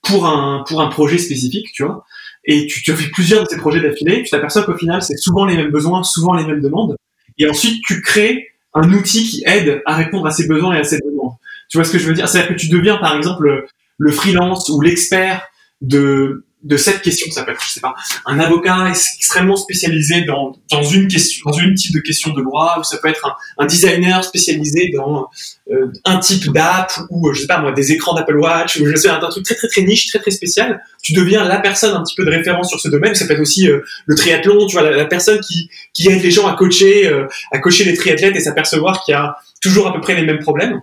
[0.01, 2.05] pour un pour un projet spécifique, tu vois
[2.43, 5.45] et tu, tu fais plusieurs de ces projets d'affilée, tu t'aperçois qu'au final, c'est souvent
[5.45, 6.95] les mêmes besoins, souvent les mêmes demandes,
[7.37, 10.83] et ensuite tu crées un outil qui aide à répondre à ses besoins et à
[10.83, 11.33] ses demandes.
[11.69, 12.27] Tu vois ce que je veux dire?
[12.27, 15.43] C'est-à-dire que tu deviens, par exemple, le freelance ou l'expert
[15.81, 17.95] de de cette question, ça peut être, je sais pas,
[18.25, 22.75] un avocat extrêmement spécialisé dans, dans une question, dans une type de question de loi,
[22.79, 25.27] ou ça peut être un, un designer spécialisé dans
[25.71, 28.95] euh, un type d'app, ou je sais pas moi, des écrans d'Apple Watch, ou je
[28.95, 30.83] sais un truc très très très niche, très très spécial.
[31.01, 33.15] Tu deviens la personne un petit peu de référence sur ce domaine.
[33.15, 36.31] Ça peut être aussi euh, le triathlon, tu vois, la, personne qui qui aide les
[36.31, 39.93] gens à coacher, euh, à coacher les triathlètes et s'apercevoir qu'il y a toujours à
[39.93, 40.81] peu près les mêmes problèmes.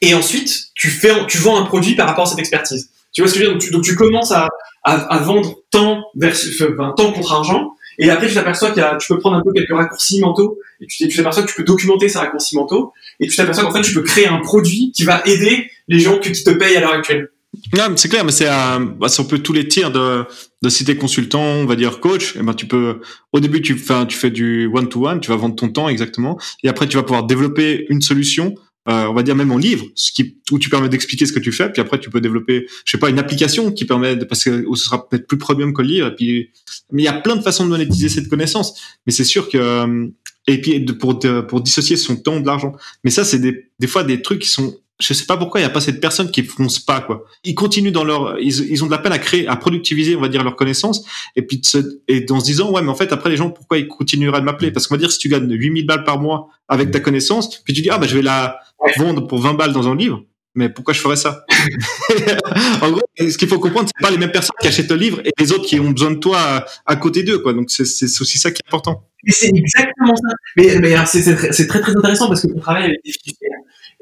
[0.00, 2.90] Et ensuite, tu fais, tu vends un produit par rapport à cette expertise.
[3.14, 3.70] Tu vois ce que je veux dire?
[3.72, 4.48] Donc tu, commences à,
[4.82, 8.96] à, vendre temps, versus, enfin, temps contre argent, et après tu t'aperçois qu'il y a,
[8.96, 12.08] tu peux prendre un peu quelques raccourcis mentaux, et tu t'aperçois que tu peux documenter
[12.08, 15.22] ces raccourcis mentaux, et tu t'aperçois qu'en fait tu peux créer un produit qui va
[15.26, 17.30] aider les gens qui te payent à l'heure actuelle.
[17.76, 20.24] Non, c'est clair, mais c'est bah, un peu tous les tirs de,
[20.62, 22.34] de cité consultant, on va dire coach.
[22.36, 23.00] Et ben tu peux,
[23.32, 23.76] au début tu
[24.08, 26.96] tu fais du one to one, tu vas vendre ton temps exactement, et après tu
[26.96, 28.54] vas pouvoir développer une solution
[28.88, 31.40] euh, on va dire même en livre, ce qui, où tu permets d'expliquer ce que
[31.40, 34.24] tu fais, puis après tu peux développer, je sais pas, une application qui permet, de,
[34.24, 36.50] parce que ce sera peut-être plus premium que le livre, et puis,
[36.92, 38.78] mais il y a plein de façons de monétiser cette connaissance.
[39.06, 40.06] Mais c'est sûr que, euh,
[40.46, 41.18] et puis pour
[41.48, 42.72] pour dissocier son temps de l'argent.
[43.02, 45.64] Mais ça, c'est des, des fois des trucs qui sont je sais pas pourquoi il
[45.64, 47.24] y a pas cette personne qui fonce pas quoi.
[47.42, 50.20] Ils continuent dans leur, ils, ils, ont de la peine à créer, à productiviser, on
[50.20, 51.04] va dire leurs connaissances,
[51.34, 53.78] et puis se, et en se disant ouais mais en fait après les gens pourquoi
[53.78, 54.70] ils continueraient de m'appeler?
[54.70, 57.74] Parce qu'on va dire si tu gagnes 8000 balles par mois avec ta connaissance, puis
[57.74, 58.58] tu dis ah bah je vais la
[58.96, 60.22] vendre pour 20 balles dans un livre,
[60.54, 61.44] mais pourquoi je ferais ça?
[62.82, 65.20] En gros, ce qu'il faut comprendre, c'est pas les mêmes personnes qui achètent le livre
[65.24, 67.52] et les autres qui ont besoin de toi à, côté d'eux, quoi.
[67.52, 69.08] Donc c'est aussi ça qui est important.
[69.26, 70.34] c'est exactement ça.
[70.56, 73.12] Mais, mais c'est très, très intéressant parce que on travaille avec des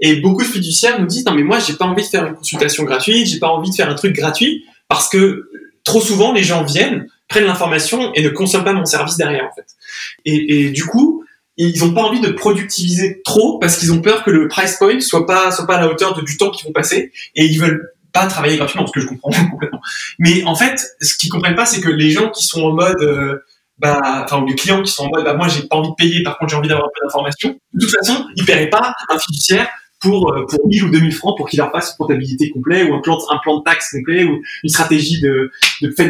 [0.03, 2.35] et beaucoup de fiduciaires nous disent non mais moi j'ai pas envie de faire une
[2.35, 5.49] consultation gratuite, j'ai pas envie de faire un truc gratuit parce que
[5.85, 9.55] trop souvent les gens viennent, prennent l'information et ne consomment pas mon service derrière en
[9.55, 9.67] fait.
[10.25, 11.25] Et, du coup
[11.57, 15.01] ils ont pas envie de productiviser trop parce qu'ils ont peur que le price point
[15.01, 17.93] soit pas soit pas à la hauteur du temps qu'ils vont passer et ils veulent
[18.13, 19.81] pas travailler gratuitement ce que je comprends complètement.
[20.19, 23.01] Mais en fait, ce qu'ils comprennent pas, c'est que les gens qui sont en mode
[23.01, 23.43] euh,
[23.79, 26.23] bah, enfin, les clients qui sont en mode, bah, moi, j'ai pas envie de payer,
[26.23, 27.59] par contre, j'ai envie d'avoir un peu d'informations.
[27.73, 29.69] De toute façon, ils paieraient pas un fiduciaire
[30.03, 32.95] pour, euh, pour 1000 ou 2000 francs pour qu'il leur fasse une comptabilité complet ou
[32.95, 35.51] un plan, de taxe complet ou une stratégie de,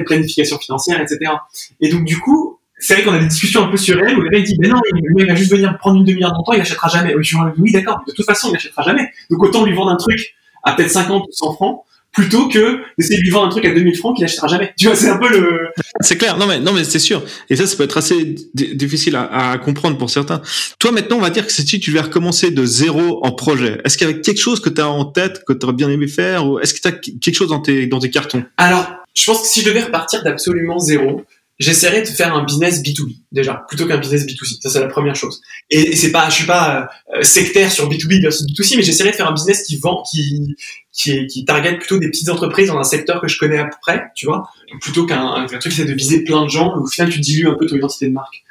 [0.05, 1.33] planification financière, etc.
[1.81, 4.23] Et donc, du coup, c'est vrai qu'on a des discussions un peu sur elle où
[4.23, 6.61] le mec dit, mais non, il va juste venir prendre une demi-heure de temps, il
[6.61, 7.15] achètera jamais.
[7.15, 7.29] Oui,
[7.59, 9.09] oui d'accord, de toute façon, il achètera jamais.
[9.31, 13.19] Donc, autant lui vendre un truc à peut-être 50 ou 100 francs plutôt que d'essayer
[13.19, 14.73] de lui vendre un truc à 2000 francs qu'il achètera jamais.
[14.79, 15.69] Tu vois, c'est un peu le.
[16.01, 16.37] C'est clair.
[16.37, 17.23] Non mais non mais c'est sûr.
[17.49, 20.43] Et ça, ça peut être assez difficile à, à, comprendre pour certains.
[20.79, 23.97] Toi, maintenant, on va dire que si tu devais recommencer de zéro en projet, est-ce
[23.97, 26.07] qu'il y avait quelque chose que tu as en tête que tu aurais bien aimé
[26.07, 28.45] faire, ou est-ce que tu as quelque chose dans tes dans tes cartons?
[28.59, 31.25] Alors, je pense que si je devais repartir d'absolument zéro,
[31.59, 34.61] j'essaierai de faire un business B2B déjà plutôt qu'un business B2C.
[34.61, 35.41] Ça c'est la première chose.
[35.71, 39.17] Et, c'est pas, je suis pas euh, sectaire sur B2B versus B2C, mais j'essaierai de
[39.17, 40.57] faire un business qui vend, qui
[40.93, 43.77] qui, qui target plutôt des petites entreprises dans un secteur que je connais à peu
[43.81, 46.77] près, tu vois, plutôt qu'un un truc qui essaie de viser plein de gens.
[46.77, 48.43] Où, au final, tu dilues un peu ton identité de marque.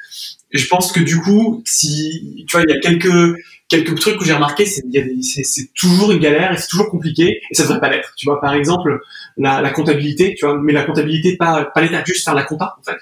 [0.50, 3.38] Et je pense que du coup, si tu vois, il y a quelques
[3.72, 4.82] quelques trucs que j'ai remarqué, c'est
[5.22, 8.12] c'est toujours une galère et c'est toujours compliqué et ça devrait pas l'être.
[8.16, 9.00] Tu vois, par exemple,
[9.38, 12.76] la, la, comptabilité, tu vois, mais la comptabilité pas pas l'état juste faire la compta
[12.78, 12.98] en fait.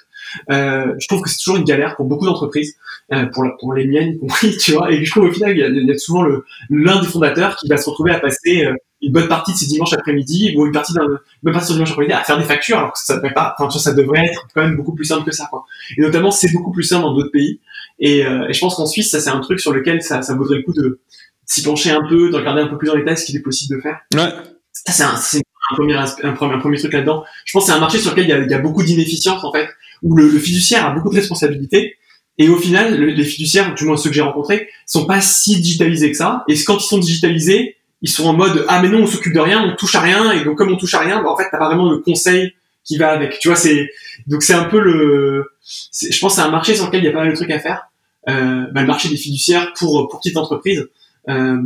[0.52, 2.76] Euh, je trouve que c'est toujours une galère pour beaucoup d'entreprises,
[3.12, 4.92] euh, pour, pour les miennes y compris, tu vois.
[4.92, 6.24] Et je trouve au final, il y a, il y a souvent
[6.70, 9.66] l'un des fondateurs qui va se retrouver à passer euh, une bonne partie de ses
[9.66, 11.06] dimanches après-midi ou une partie d'un
[11.42, 13.78] bonne partie de dimanche après-midi à faire des factures alors que ça devrait pas enfin
[13.78, 15.64] ça devrait être quand même beaucoup plus simple que ça quoi
[15.96, 17.60] et notamment c'est beaucoup plus simple dans d'autres pays
[18.00, 20.34] et, euh, et je pense qu'en Suisse ça c'est un truc sur lequel ça, ça
[20.34, 21.00] vaudrait le coup de
[21.46, 23.40] s'y pencher un peu de regarder un peu plus dans les détail ce qu'il est
[23.42, 24.00] possible de faire.
[24.14, 24.32] Ouais.
[24.72, 27.24] C'est un, un, premier un, premier, un premier truc là-dedans.
[27.44, 28.82] Je pense que c'est un marché sur lequel il y a, il y a beaucoup
[28.82, 29.68] d'inefficience en fait
[30.02, 31.96] où le, le fiduciaire a beaucoup de responsabilités.
[32.38, 36.10] Et au final, les fiduciaires, du moins ceux que j'ai rencontrés, sont pas si digitalisés
[36.10, 36.44] que ça.
[36.48, 39.40] Et quand ils sont digitalisés, ils sont en mode ah mais non on s'occupe de
[39.40, 40.32] rien on touche à rien.
[40.32, 42.54] Et donc comme on touche à rien bah, en fait t'as pas vraiment le conseil
[42.84, 43.90] qui va avec tu vois c'est
[44.26, 47.12] donc c'est un peu le je pense c'est un marché sur lequel il y a
[47.12, 47.89] pas mal de trucs à faire
[48.28, 50.88] euh, bah, le marché des fiduciaires pour pour petites entreprises.
[51.28, 51.58] Euh,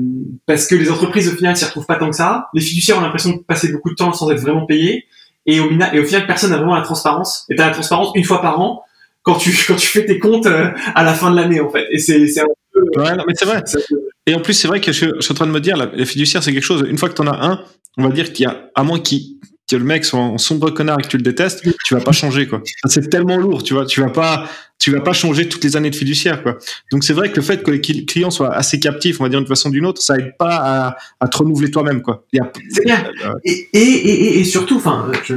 [0.47, 2.49] parce que les entreprises au final s'y retrouvent pas tant que ça.
[2.55, 5.07] Les fiduciaires ont l'impression de passer beaucoup de temps sans être vraiment payés.
[5.47, 7.47] Et au, et au final personne n'a vraiment la transparence.
[7.51, 8.83] Et t'as la transparence une fois par an
[9.23, 11.87] quand tu quand tu fais tes comptes euh, à la fin de l'année en fait.
[11.91, 13.63] Et c'est c'est un peu ouais, non, mais c'est vrai.
[14.27, 16.43] et en plus, c'est vrai que je, suis en train de me dire, la, fiduciaire,
[16.43, 17.61] c'est quelque chose, une fois que tu en as un,
[17.97, 20.71] on va dire qu'il y a, à moins qu'il que le mec soit un sombre
[20.71, 22.63] connard et que tu le détestes, tu vas pas changer quoi.
[22.87, 23.87] C'est tellement lourd, tu vois.
[23.87, 24.49] Tu vas pas,
[24.79, 26.59] tu vas pas changer toutes les années de fiduciaire quoi.
[26.93, 29.39] Donc c'est vrai que le fait que les clients soient assez captifs, on va dire
[29.39, 32.27] d'une façon ou d'une autre, ça aide pas à, à te renouveler toi-même quoi.
[32.71, 33.05] C'est bien.
[33.25, 35.37] Euh, et, et, et, surtout, enfin, je,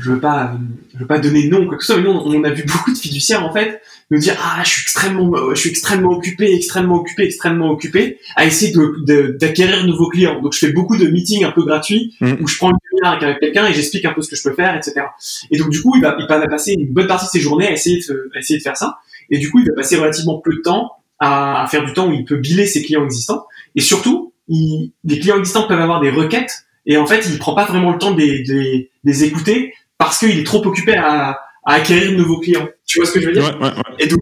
[0.00, 0.54] je veux pas,
[0.94, 2.64] je veux pas donner de nom quoi que ce soit, mais nous on a vu
[2.64, 3.80] beaucoup de fiduciaires en fait
[4.12, 8.44] nous dire ah je suis extrêmement je suis extrêmement occupé extrêmement occupé extrêmement occupé à
[8.44, 12.14] essayer de d'acquérir de, nouveaux clients donc je fais beaucoup de meetings un peu gratuits
[12.20, 12.34] mm.
[12.40, 12.76] où je prends une
[13.10, 15.06] avec quelqu'un et j'explique un peu ce que je peux faire etc
[15.50, 17.68] et donc du coup il va il va passer une bonne partie de ses journées
[17.68, 18.98] à essayer de à essayer de faire ça
[19.30, 22.08] et du coup il va passer relativement peu de temps à, à faire du temps
[22.08, 26.00] où il peut biller ses clients existants et surtout il, les clients existants peuvent avoir
[26.00, 29.24] des requêtes et en fait il prend pas vraiment le temps de les, de les
[29.24, 32.68] écouter parce qu'il est trop occupé à à acquérir de nouveaux clients.
[32.86, 33.44] Tu vois ce que je veux dire?
[33.44, 33.82] Ouais, ouais, ouais.
[33.98, 34.20] Et donc,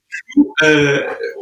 [0.62, 1.00] euh,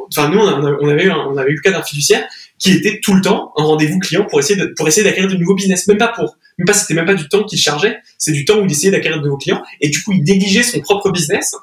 [0.09, 2.27] enfin nous, on, avait, on avait eu le cas d'un fiduciaire
[2.59, 5.37] qui était tout le temps en rendez-vous client pour essayer de, pour essayer d'acquérir de
[5.37, 5.87] nouveaux business.
[5.87, 8.59] Même pas pour, même pas, c'était même pas du temps qu'il chargeait, c'est du temps
[8.59, 9.63] où il essayait d'acquérir de nouveaux clients.
[9.81, 11.55] Et du coup, il négligeait son propre business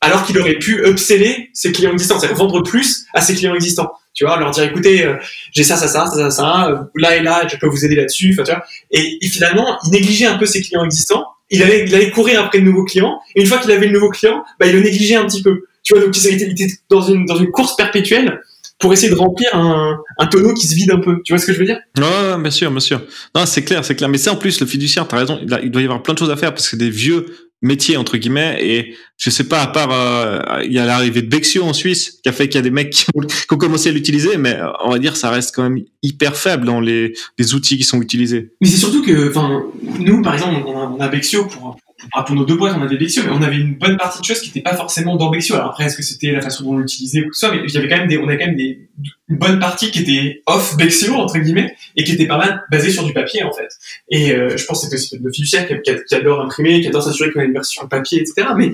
[0.00, 3.90] alors qu'il aurait pu upseller ses clients existants, c'est-à-dire vendre plus à ses clients existants.
[4.14, 5.16] Tu vois, leur dire écoutez, euh,
[5.52, 7.96] j'ai ça, ça, ça, ça, ça, ça, euh, là et là, je peux vous aider
[7.96, 8.32] là-dessus.
[8.32, 8.64] Enfin, tu vois.
[8.90, 12.44] Et, et, finalement, il négligeait un peu ses clients existants il allait, il allait courir
[12.44, 13.20] après de nouveaux clients.
[13.34, 15.64] Et une fois qu'il avait le nouveau client, bah, il le négligeait un petit peu.
[15.82, 18.40] Tu vois, donc il était dans une, dans une course perpétuelle
[18.78, 21.20] pour essayer de remplir un, un tonneau qui se vide un peu.
[21.24, 21.80] Tu vois ce que je veux dire?
[21.98, 23.00] Non, bien sûr, bien sûr.
[23.34, 24.08] Non, c'est clair, c'est clair.
[24.08, 26.18] Mais ça, en plus, le fiduciaire, t'as raison, il, il, doit y avoir plein de
[26.18, 27.26] choses à faire parce que des vieux
[27.62, 31.28] métier entre guillemets et je sais pas à part euh, il y a l'arrivée de
[31.28, 33.92] Bexio en Suisse qui a fait qu'il y a des mecs qui ont, commencé à
[33.92, 37.54] l'utiliser mais euh, on va dire ça reste quand même hyper faible dans les, les
[37.54, 39.64] outils qui sont utilisés mais c'est surtout que enfin
[39.98, 41.78] nous par exemple on a, on a Bexio pour
[42.26, 44.40] pour nos deux boîtes, on avait Bexio, mais on avait une bonne partie de choses
[44.40, 45.54] qui n'étaient pas forcément dans Bexio.
[45.54, 47.72] Alors après, est-ce que c'était la façon dont on l'utilisait ou tout ça, mais il
[47.72, 48.88] y avait quand même des, on avait quand même des,
[49.28, 52.90] une bonne partie qui était off Bexio, entre guillemets, et qui était pas mal basée
[52.90, 53.68] sur du papier, en fait.
[54.10, 57.32] Et euh, je pense que c'était aussi le fiduciaire qui, adore imprimer, qui adore s'assurer
[57.32, 58.48] qu'on a une version papier, etc.
[58.56, 58.72] Mais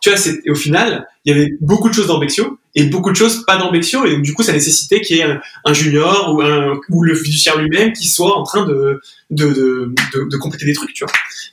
[0.00, 3.10] tu vois, c'est, au final, il y avait beaucoup de choses dans Bexio et beaucoup
[3.10, 5.72] de choses pas dans Bexio, et donc du coup, ça nécessitait qu'il y ait un,
[5.74, 10.28] junior ou, un, ou le fiduciaire lui-même qui soit en train de, de, de, de,
[10.30, 11.12] de compléter des trucs, tu vois.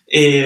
[0.09, 0.45] Et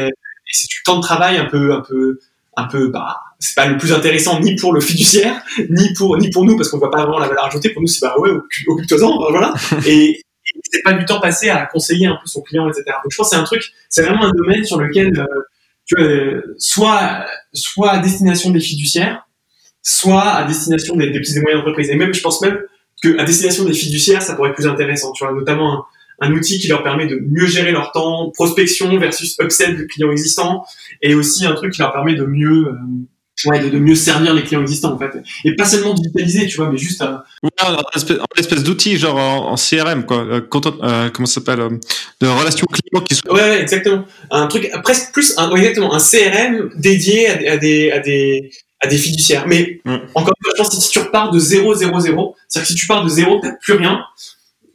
[0.57, 2.19] c'est du temps de travail un peu, un peu,
[2.55, 6.29] un peu, bah, c'est pas le plus intéressant ni pour le fiduciaire, ni pour, ni
[6.29, 7.69] pour nous, parce qu'on voit pas vraiment la valeur ajoutée.
[7.69, 8.31] Pour nous, c'est bah ouais,
[8.67, 9.53] occupe-toi-en, voilà.
[9.85, 10.21] Et,
[10.71, 12.83] c'est pas du temps passé à conseiller un peu son client, etc.
[12.87, 15.25] Donc je pense que c'est un truc, c'est vraiment un domaine sur lequel, euh,
[15.85, 19.25] tu vois, soit, soit à destination des fiduciaires,
[19.81, 21.89] soit à destination des, des petites et moyennes entreprises.
[21.89, 22.59] Et même, je pense même
[23.01, 25.11] que à destination des fiduciaires, ça pourrait être plus intéressant.
[25.13, 25.85] Tu vois, notamment
[26.23, 30.12] un outil qui leur permet de mieux gérer leur temps, prospection versus upsell de clients
[30.12, 30.65] existants,
[31.01, 32.73] et aussi un truc qui leur permet de mieux euh,
[33.45, 35.12] Ouais, de, mieux servir les clients existants en fait.
[35.43, 37.23] Et pas seulement digitaliser tu vois mais juste un...
[37.41, 40.19] ouais, en espèce, d'outil genre en, CRM quoi.
[40.19, 40.41] Euh,
[40.83, 41.79] euh, comment ça s'appelle
[42.21, 43.27] de relations clients qui sont...
[43.33, 44.05] ouais, exactement.
[44.29, 48.97] Un truc presque plus un, exactement un CRM dédié à, des à des à des
[48.97, 49.45] fiduciaires.
[49.47, 49.81] Mais
[50.13, 52.73] encore une fois je pense que si tu repars de 0 0 0 c'est-à-dire que
[52.73, 54.05] si tu pars de zéro t'as plus rien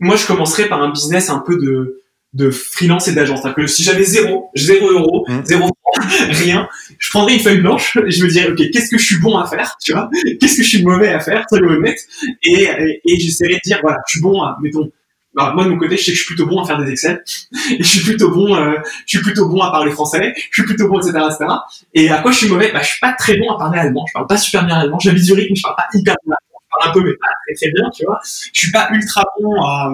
[0.00, 2.02] moi, je commencerais par un business un peu de,
[2.34, 3.40] de freelance et d'agence.
[3.42, 5.40] C'est-à-dire que si j'avais zéro, zéro euro, mmh.
[5.44, 8.98] zéro franc, rien, je prendrais une feuille blanche et je me dirais, OK, qu'est-ce que
[8.98, 10.11] je suis bon à faire, tu vois?
[10.40, 12.02] Qu'est-ce que je suis mauvais à faire, le mettre.
[12.42, 14.90] Et, et, et j'essaierais de dire, voilà, je suis bon à, mettons,
[15.34, 16.90] bah, moi de mon côté, je sais que je suis plutôt bon à faire des
[16.90, 17.22] Excel,
[17.70, 18.74] et je suis plutôt bon, euh,
[19.06, 21.46] je suis plutôt bon à parler français, je suis plutôt bon, etc., etc.
[21.94, 22.72] Et à quoi je suis mauvais?
[22.72, 24.04] Bah, je suis pas très bon à parler allemand.
[24.08, 24.98] Je parle pas super bien allemand.
[24.98, 26.34] J'habite Zurich, mais je parle pas hyper bien
[26.84, 28.20] un peu, mais pas très très bien, tu vois.
[28.24, 29.90] Je suis pas ultra bon à,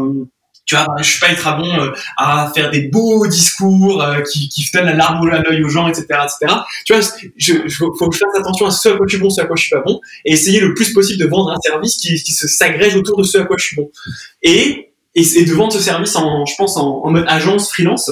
[0.66, 4.48] tu vois, je suis pas ultra bon euh, à faire des beaux discours euh, qui,
[4.48, 6.54] qui donnent la larme à l'œil aux gens, etc., etc.
[6.86, 7.02] Tu vois,
[7.36, 9.44] je, faut que je fasse attention à ce à quoi je suis bon, ce à
[9.44, 12.14] quoi je suis pas bon, et essayer le plus possible de vendre un service qui,
[12.14, 13.90] qui se s'agrège autour de ce à quoi je suis bon.
[14.42, 18.10] Et, et, de vendre ce service en, je pense, en, en mode agence freelance,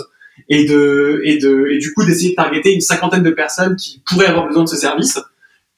[0.48, 4.02] et de, et de, et du coup d'essayer de targeter une cinquantaine de personnes qui
[4.04, 5.18] pourraient avoir besoin de ce service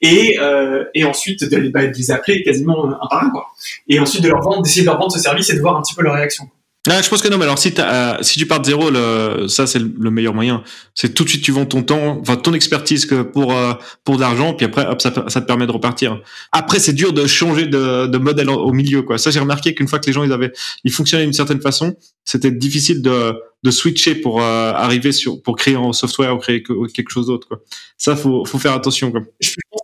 [0.05, 3.47] et, euh, et ensuite de, bah, de, les appeler quasiment un par un quoi.
[3.87, 5.81] Et ensuite de leur vendre, d'essayer de leur vendre ce service et de voir un
[5.81, 6.47] petit peu leur réaction.
[6.87, 9.47] Ah, je pense que non, mais alors si, as, si tu pars de zéro, le,
[9.47, 10.63] ça c'est le meilleur moyen.
[10.93, 14.17] C'est tout de suite tu vends ton temps, enfin ton expertise que pour euh, pour
[14.17, 16.21] de l'argent, puis après hop ça, ça te permet de repartir.
[16.51, 19.17] Après c'est dur de changer de, de modèle au milieu quoi.
[19.17, 20.51] Ça j'ai remarqué qu'une fois que les gens ils avaient
[20.83, 25.55] ils fonctionnaient d'une certaine façon, c'était difficile de de switcher pour euh, arriver sur pour
[25.55, 27.61] créer un software ou créer quelque chose d'autre quoi.
[27.97, 29.21] Ça faut faut faire attention quoi.
[29.41, 29.81] Je pense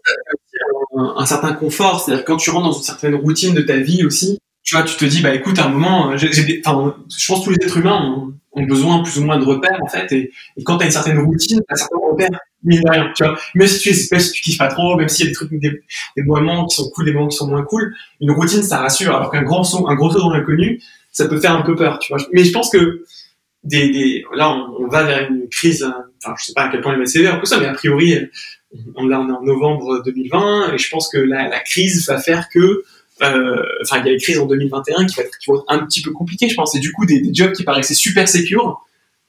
[0.95, 4.39] un, certain confort, c'est-à-dire quand tu rentres dans une certaine routine de ta vie aussi
[4.63, 7.45] tu vois, tu te dis, bah écoute, à un moment, j'ai, enfin, je pense que
[7.45, 10.31] tous les êtres humains ont, besoin plus ou moins de repères en fait, et,
[10.63, 12.29] quand tu as une certaine routine, tu as certains repères,
[12.63, 13.37] de rien, tu vois.
[13.55, 15.51] Même si tu même si tu kiffes pas trop, même s'il y a des trucs,
[15.51, 15.81] des,
[16.23, 19.31] moments qui sont cool, des moments qui sont moins cool, une routine ça rassure, alors
[19.31, 20.79] qu'un grand saut, un gros saut dans l'inconnu,
[21.11, 22.23] ça peut faire un peu peur, tu vois.
[22.33, 23.03] Mais je pense que
[23.63, 25.83] des, là on, va vers une crise,
[26.23, 28.15] enfin je sais pas à quel point elle va sévère tout ça, mais a priori
[28.95, 32.83] on, est en novembre 2020 et je pense que la, la crise va faire que
[33.21, 35.79] euh, enfin il y a les crises en 2021 qui, va être, qui être un
[35.85, 36.75] petit peu compliquées je pense.
[36.75, 38.85] Et du coup des, des jobs qui paraissaient super secure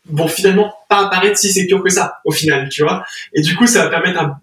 [0.06, 3.04] vont finalement pas apparaître si secure que ça au final tu vois.
[3.34, 4.40] Et du coup ça va permettre à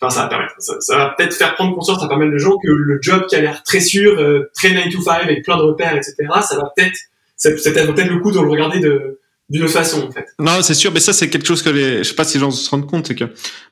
[0.00, 2.56] enfin ça va permettre ça, va peut-être faire prendre conscience à pas mal de gens
[2.58, 5.56] que le job qui a l'air très sûr euh, très 9 to 5 avec plein
[5.56, 6.98] de repères etc ça va peut-être
[7.36, 10.26] ça peut-être le coup de le regarder de d'une façon en fait.
[10.38, 12.40] Non, c'est sûr, mais ça c'est quelque chose que les, je sais pas si les
[12.40, 13.24] gens se rendent compte, c'est que,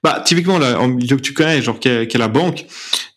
[0.03, 2.67] bah typiquement là, en milieu que tu connais, genre qu'est la banque,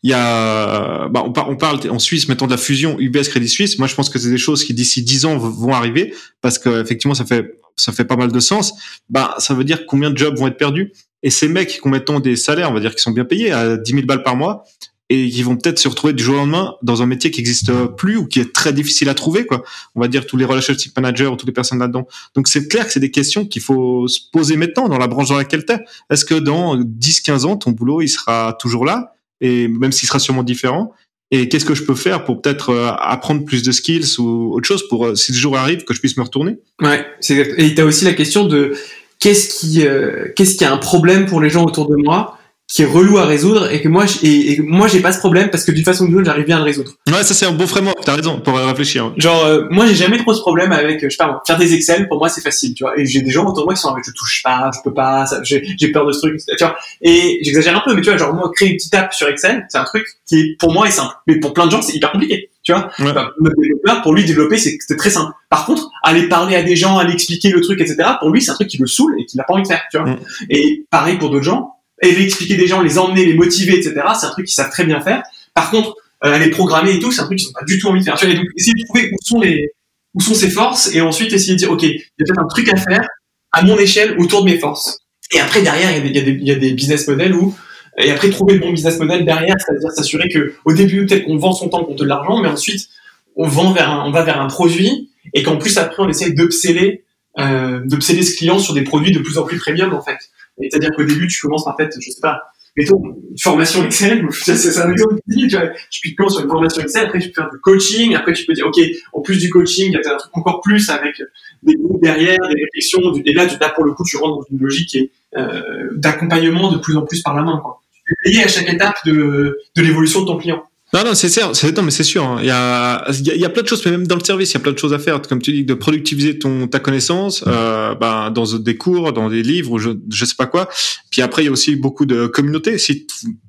[0.03, 3.27] il y a, bah on, parle, on parle en Suisse, mettons de la fusion UBS
[3.29, 3.77] Crédit Suisse.
[3.77, 6.81] Moi, je pense que c'est des choses qui d'ici 10 ans vont arriver parce que
[6.81, 8.73] effectivement ça fait ça fait pas mal de sens.
[9.09, 10.93] Bah ça veut dire combien de jobs vont être perdus?
[11.23, 13.51] Et ces mecs qui ont mettons des salaires, on va dire qui sont bien payés
[13.51, 14.63] à 10 000 balles par mois,
[15.09, 17.71] et qui vont peut-être se retrouver du jour au lendemain dans un métier qui n'existe
[17.95, 19.63] plus ou qui est très difficile à trouver quoi.
[19.93, 22.07] On va dire tous les relationship managers ou toutes les personnes là-dedans.
[22.35, 25.29] Donc c'est clair que c'est des questions qu'il faut se poser maintenant dans la branche
[25.29, 25.79] dans laquelle tu es.
[26.09, 30.07] Est-ce que dans 10 15 ans ton boulot il sera toujours là et même s'il
[30.07, 30.93] sera sûrement différent?
[31.31, 34.67] Et qu'est-ce que je peux faire pour peut-être euh, apprendre plus de skills ou autre
[34.67, 36.57] chose pour euh, si le jour arrive que je puisse me retourner?
[36.81, 38.73] Ouais, c'est et tu as aussi la question de
[39.19, 42.37] qu'est-ce qui euh, qu'est-ce qui a un problème pour les gens autour de moi?
[42.68, 45.49] Qui est relou à résoudre et que moi et, et moi j'ai pas ce problème
[45.49, 46.91] parce que d'une façon ou d'une autre j'arrive bien à le résoudre.
[47.07, 49.13] Ouais, ça c'est un bon framework, t'as raison pour réfléchir.
[49.18, 52.07] Genre euh, moi j'ai jamais trop ce problème avec je sais pas faire des Excel
[52.07, 52.99] pour moi c'est facile, tu vois.
[52.99, 54.93] Et j'ai des gens autour de moi qui sont avec je touche pas, je peux
[54.93, 56.76] pas, j'ai peur de ce truc, tu vois.
[57.01, 59.66] Et j'exagère un peu mais tu vois genre moi créer une petite app sur Excel,
[59.70, 61.93] c'est un truc qui est pour moi est simple, mais pour plein de gens c'est
[61.93, 62.49] hyper compliqué.
[62.63, 63.13] Tu vois, ouais.
[63.61, 65.32] développeur, pour lui développer, c'est très simple.
[65.51, 67.97] Par contre, aller parler à des gens, aller expliquer le truc, etc.
[68.20, 69.84] Pour lui, c'est un truc qui le saoule et qu'il n'a pas envie de faire.
[69.91, 70.09] Tu vois.
[70.09, 70.20] Mm.
[70.49, 73.93] Et pareil pour d'autres gens, et expliquer des gens, les emmener, les motiver, etc.
[74.19, 75.23] C'est un truc qu'ils savent très bien faire.
[75.53, 77.87] Par contre, euh, aller programmer et tout, c'est un truc qu'ils n'ont pas du tout
[77.87, 78.21] envie de faire.
[78.23, 79.71] Et donc, essayer de trouver où sont les,
[80.13, 82.47] où sont ses forces et ensuite essayer de dire, OK, il y a peut-être un
[82.47, 83.05] truc à faire
[83.51, 84.99] à mon échelle autour de mes forces.
[85.33, 87.55] Et après, derrière, il y a des, il y a des, business models où,
[87.97, 91.37] et après, trouver le bon business model derrière, c'est-à-dire s'assurer que, au début, peut-être qu'on
[91.37, 92.89] vend son temps contre de l'argent, mais ensuite,
[93.35, 96.33] on vend vers un, on va vers un produit et qu'en plus, après, on essaye
[96.33, 97.03] d'upseller,
[97.39, 100.17] euh, ce client sur des produits de plus en plus premium, en fait.
[100.59, 102.41] C'est-à-dire qu'au début, tu commences par peut-être, je sais pas,
[102.77, 107.05] mettons, une formation Excel, c'est un exemple tu vois, tu peux sur une formation Excel,
[107.05, 108.79] après tu peux faire du coaching, après tu peux dire, ok,
[109.13, 111.21] en plus du coaching, il y a un truc encore plus avec
[111.63, 114.59] des groupes derrière, des réflexions, et là, là, pour le coup, tu rentres dans une
[114.59, 114.97] logique
[115.35, 117.81] euh, d'accompagnement de plus en plus par la main, quoi.
[118.05, 120.63] Tu es payé à chaque étape de, de l'évolution de ton client.
[120.95, 122.23] Non, non, c'est sûr, c'est, non, mais c'est sûr.
[122.23, 122.37] Hein.
[122.39, 124.53] Il, y a, il, y a, plein de choses, mais même dans le service, il
[124.53, 125.21] y a plein de choses à faire.
[125.21, 129.43] Comme tu dis, de productiviser ton, ta connaissance, euh, ben, dans des cours, dans des
[129.43, 130.69] livres, je, je sais pas quoi.
[131.11, 132.77] Puis après, il y a aussi beaucoup de communautés.
[132.77, 133.07] Si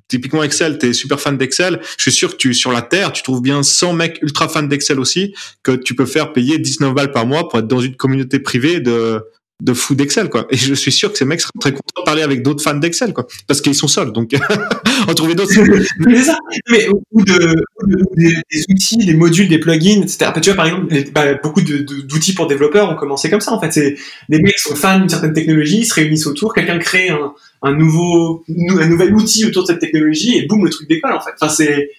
[0.09, 3.13] typiquement Excel, tu es super fan d'Excel, je suis sûr que tu, sur la Terre,
[3.13, 5.33] tu trouves bien 100 mecs ultra fans d'Excel aussi,
[5.63, 8.81] que tu peux faire payer 19 balles par mois pour être dans une communauté privée
[8.81, 9.23] de,
[9.61, 10.45] de fou d'Excel quoi.
[10.51, 12.75] Et je suis sûr que ces mecs seraient très contents de parler avec d'autres fans
[12.75, 13.25] d'Excel quoi.
[13.47, 14.31] Parce qu'ils sont seuls donc
[15.07, 15.53] en trouver d'autres
[15.99, 16.21] mais
[16.69, 17.55] mais ou de,
[18.15, 18.35] des,
[18.69, 22.91] outils des modules des plugins etc tu vois par exemple bah, beaucoup d'outils pour développeurs
[22.91, 23.71] ont commencé comme ça en fait.
[23.71, 23.95] C'est
[24.29, 27.33] les mecs sont fans d'une certaine technologie ils se réunissent autour quelqu'un crée un,
[27.63, 31.21] un nouveau un nouvel outil autour de cette technologie et boum le truc décolle en
[31.21, 31.31] fait.
[31.39, 31.89] Enfin c'est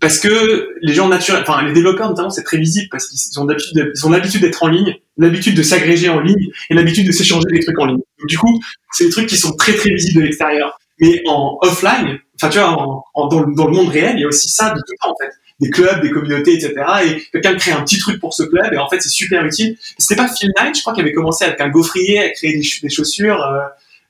[0.00, 3.44] parce que les gens naturels, enfin les développeurs notamment, c'est très visible parce qu'ils ont
[3.44, 7.78] l'habitude, d'être en ligne, l'habitude de s'agréger en ligne et l'habitude de s'échanger des trucs
[7.78, 8.00] en ligne.
[8.26, 8.60] Du coup,
[8.92, 10.78] c'est des trucs qui sont très très visibles de l'extérieur.
[10.98, 14.70] Mais en offline, enfin tu vois, dans, le monde réel, il y a aussi ça
[14.70, 16.74] de tout temps en fait, des clubs, des communautés, etc.
[17.04, 19.76] Et quelqu'un crée un petit truc pour ce club et en fait c'est super utile.
[19.98, 22.66] C'était pas Phil Knight, je crois, qui avait commencé avec un gaufrier à créer des,
[22.82, 23.60] des chaussures euh,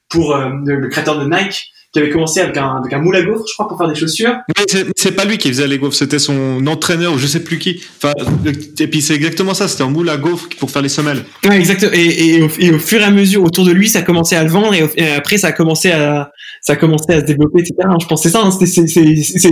[0.09, 3.22] pour euh, le créateur de Nike qui avait commencé avec un, avec un moule à
[3.22, 4.34] gaufres, je crois, pour faire des chaussures.
[4.49, 4.64] Mais
[4.97, 7.82] c'est pas lui qui faisait les gaufres, c'était son entraîneur ou je sais plus qui.
[7.99, 8.12] Enfin,
[8.78, 11.24] et puis c'est exactement ça, c'était un moule à gaufres pour faire les semelles.
[11.45, 11.93] Ouais, exactement.
[11.95, 14.36] Et, et, au, et, au, fur et à mesure, autour de lui, ça a commencé
[14.36, 16.32] à le vendre et, après, ça a commencé à,
[16.62, 17.74] ça a commencé à se développer, etc.
[18.01, 19.51] Je pense c'est ça, hein, c'est, c'est,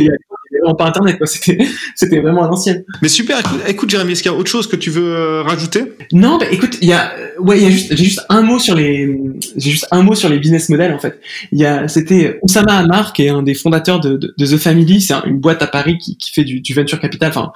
[0.60, 1.26] vraiment pas internet quoi.
[1.26, 1.58] C'était
[1.94, 4.76] c'était vraiment à l'ancienne mais super écoute, Jérémy est-ce qu'il y a autre chose que
[4.76, 5.92] tu veux euh, rajouter?
[6.12, 8.58] Non bah écoute il y a ouais il y a juste j'ai juste un mot
[8.58, 9.16] sur les
[9.56, 11.20] j'ai juste un mot sur les business models en fait.
[11.52, 15.00] Il y a c'était Oussama Hamar qui est un des fondateurs de, de, The Family.
[15.00, 17.52] C'est une boîte à Paris qui, qui fait du, du venture capital enfin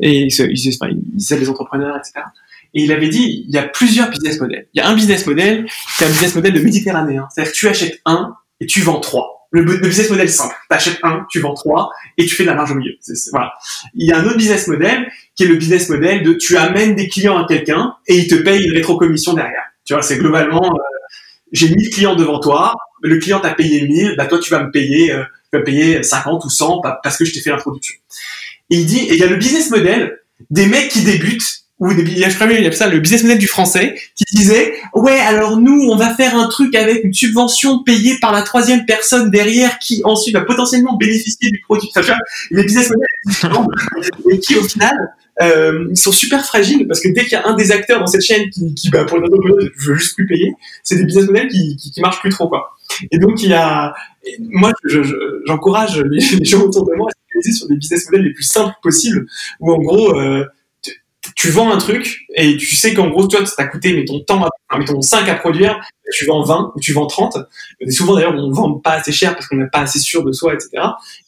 [0.00, 2.24] et il, il, il, les entrepreneurs etc
[2.74, 4.68] et il avait dit, il y a plusieurs business models.
[4.74, 7.26] Il y a un business model, c'est un business model de méditerranéen.
[7.30, 10.54] C'est-à-dire que tu achètes un et tu vends trois le, business model simple.
[10.68, 12.92] T'achètes un, tu vends trois, et tu fais de la marge au milieu.
[13.32, 13.52] voilà.
[13.94, 16.94] Il y a un autre business model qui est le business model de tu amènes
[16.94, 19.64] des clients à quelqu'un et il te paye une rétrocommission derrière.
[19.84, 20.78] Tu vois, c'est globalement, euh,
[21.52, 24.70] j'ai 1000 clients devant toi, le client t'a payé 1000, bah toi tu vas me
[24.70, 27.94] payer, euh, tu vas payer 50 ou 100 parce que je t'ai fait l'introduction.
[28.70, 30.20] Et il dit, et il y a le business model
[30.50, 33.38] des mecs qui débutent ou des, je crois il y a ça le business model
[33.38, 37.82] du français qui disait ouais alors nous on va faire un truc avec une subvention
[37.84, 41.88] payée par la troisième personne derrière qui ensuite va potentiellement bénéficier du produit.
[41.96, 42.16] Enfin,
[42.50, 43.68] les business models
[44.32, 44.94] et qui au final
[45.40, 48.08] euh, ils sont super fragiles parce que dès qu'il y a un des acteurs dans
[48.08, 49.36] cette chaîne qui, bah, pour une raison
[49.76, 50.52] je veux juste plus payer
[50.82, 52.76] c'est des business models qui, qui, qui marchent plus trop quoi.
[53.12, 53.94] Et donc il y a
[54.40, 54.72] moi
[55.46, 58.32] j'encourage je, les, les gens autour de moi à se sur des business models les
[58.32, 59.26] plus simples possibles
[59.60, 60.44] où en gros euh,
[61.36, 64.20] tu vends un truc et tu sais qu'en gros, toi, ça t'a coûté, mais ton
[64.20, 65.80] temps, mettons 5 à produire,
[66.12, 67.38] tu vends 20 ou tu vends 30.
[67.80, 70.32] Et souvent, d'ailleurs, on vend pas assez cher parce qu'on n'est pas assez sûr de
[70.32, 70.70] soi, etc.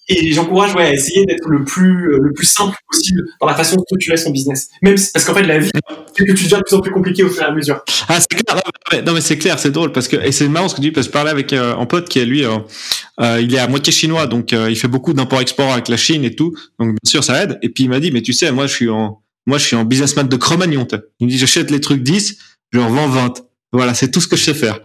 [0.08, 3.76] Et j'encourage, ouais, à essayer d'être le plus, le plus simple possible dans la façon
[3.76, 4.68] dont tu laisses ton business.
[4.82, 5.70] Même parce qu'en fait, la vie
[6.16, 7.82] que tu deviens de plus en plus compliqué au fur et à mesure.
[8.08, 8.60] Ah, c'est clair.
[9.06, 10.92] Non, mais c'est clair, c'est drôle parce que, et c'est marrant ce que tu dis
[10.92, 12.58] parce que je parlais avec euh, un pote qui est lui, euh,
[13.20, 16.34] euh, il est à moitié chinois, donc il fait beaucoup d'import-export avec la Chine et
[16.34, 16.54] tout.
[16.78, 17.58] Donc, bien sûr, ça aide.
[17.62, 19.76] Et puis, il m'a dit, mais tu sais, moi, je suis en, moi, je suis
[19.76, 20.86] en businessman de Cro-Magnon.
[21.18, 22.36] Il me dit, j'achète les trucs 10,
[22.72, 23.42] je en vends 20.
[23.72, 24.80] Voilà, c'est tout ce que je sais faire.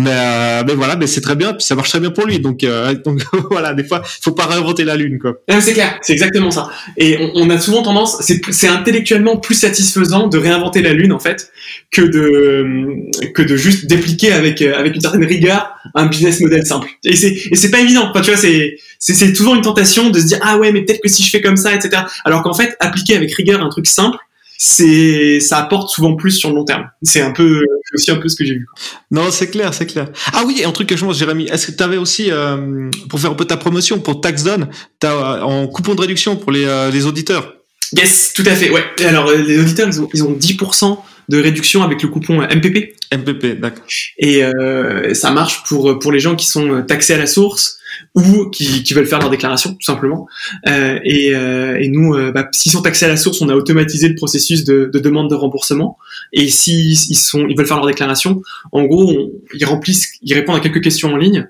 [0.00, 2.38] Mais, euh, mais voilà, mais c'est très bien, puis ça marche très bien pour lui.
[2.40, 3.20] Donc, euh, donc
[3.50, 5.34] voilà, des fois, faut pas réinventer la lune, quoi.
[5.60, 6.70] C'est clair, c'est exactement ça.
[6.96, 11.50] Et on, a souvent tendance, c'est intellectuellement plus satisfaisant de réinventer la lune en fait
[11.90, 16.88] que de que de juste dépliquer avec avec une certaine rigueur un business model simple.
[17.04, 18.08] Et c'est et c'est pas évident.
[18.10, 21.02] Enfin, tu vois, c'est c'est toujours une tentation de se dire ah ouais, mais peut-être
[21.02, 22.02] que si je fais comme ça, etc.
[22.24, 24.18] Alors qu'en fait, appliquer avec rigueur un truc simple,
[24.62, 26.84] c'est ça apporte souvent plus sur le long terme.
[27.02, 28.66] C'est un peu aussi un peu ce que j'ai vu.
[29.10, 30.08] Non, c'est clair, c'est clair.
[30.34, 33.18] Ah oui, un truc que je pense, Jérémy, est-ce que tu avais aussi euh, pour
[33.18, 36.66] faire un peu ta promotion pour TaxZone, t'as euh, en coupon de réduction pour les,
[36.66, 37.54] euh, les auditeurs?
[37.96, 38.68] Yes, tout à fait.
[38.68, 38.84] Ouais.
[39.02, 40.98] Alors les auditeurs, ils ont, ils ont 10%
[41.30, 42.96] de réduction avec le coupon MPP.
[43.14, 43.84] MPP, d'accord.
[44.18, 47.79] Et euh, ça marche pour pour les gens qui sont taxés à la source
[48.14, 50.26] ou qui, qui veulent faire leur déclaration tout simplement.
[50.68, 53.54] Euh, et, euh, et, nous, euh, bah, s'ils sont taxés à la source, on a
[53.54, 55.98] automatisé le processus de, de demande de remboursement.
[56.32, 58.42] Et s'ils ils sont, ils veulent faire leur déclaration,
[58.72, 61.48] en gros, ils remplissent, ils répondent à quelques questions en ligne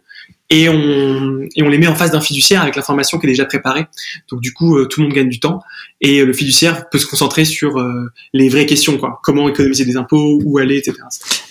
[0.51, 3.45] et on, et on les met en face d'un fiduciaire avec l'information qui est déjà
[3.45, 3.87] préparée.
[4.31, 5.61] Donc du coup, euh, tout le monde gagne du temps
[6.01, 9.21] et le fiduciaire peut se concentrer sur euh, les vraies questions, quoi.
[9.23, 10.99] Comment économiser des impôts, où aller, etc.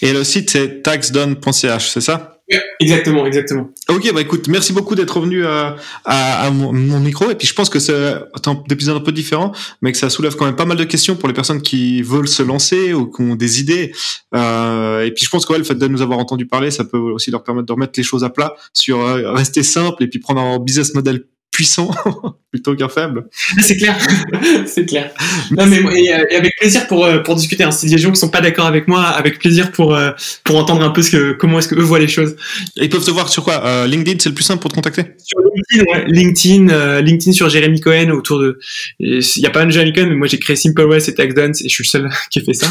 [0.02, 2.39] Et le site c'est taxdone.ch, c'est ça?
[2.80, 3.70] Exactement, exactement.
[3.90, 5.76] Ok, bah écoute, merci beaucoup d'être venu à,
[6.06, 7.30] à, à mon, micro.
[7.30, 10.36] Et puis je pense que c'est un épisode un peu différent, mais que ça soulève
[10.36, 13.22] quand même pas mal de questions pour les personnes qui veulent se lancer ou qui
[13.22, 13.92] ont des idées.
[14.34, 16.86] Euh, et puis je pense que ouais, le fait de nous avoir entendu parler, ça
[16.86, 20.08] peut aussi leur permettre de remettre les choses à plat sur euh, rester simple et
[20.08, 21.92] puis prendre un business model puissant
[22.52, 23.26] plutôt qu'un faible.
[23.62, 23.96] C'est clair,
[24.66, 25.12] c'est clair.
[25.52, 27.64] Non mais et, euh, et, avec plaisir pour euh, pour discuter.
[27.64, 27.70] Hein.
[27.70, 30.12] A des gens qui sont pas d'accord avec moi, avec plaisir pour euh,
[30.44, 32.36] pour entendre un peu ce que comment est-ce que eux voient les choses.
[32.78, 34.76] Et ils peuvent te voir sur quoi euh, LinkedIn, c'est le plus simple pour te
[34.76, 35.04] contacter?
[35.24, 36.06] Sur LinkedIn, ouais.
[36.08, 38.60] LinkedIn, LinkedIn sur Jérémy Cohen autour de.
[39.00, 41.62] Il y a pas de Jérémy Cohen, mais moi j'ai créé Simple West et Tax
[41.62, 42.68] et je suis le seul qui a fait ça.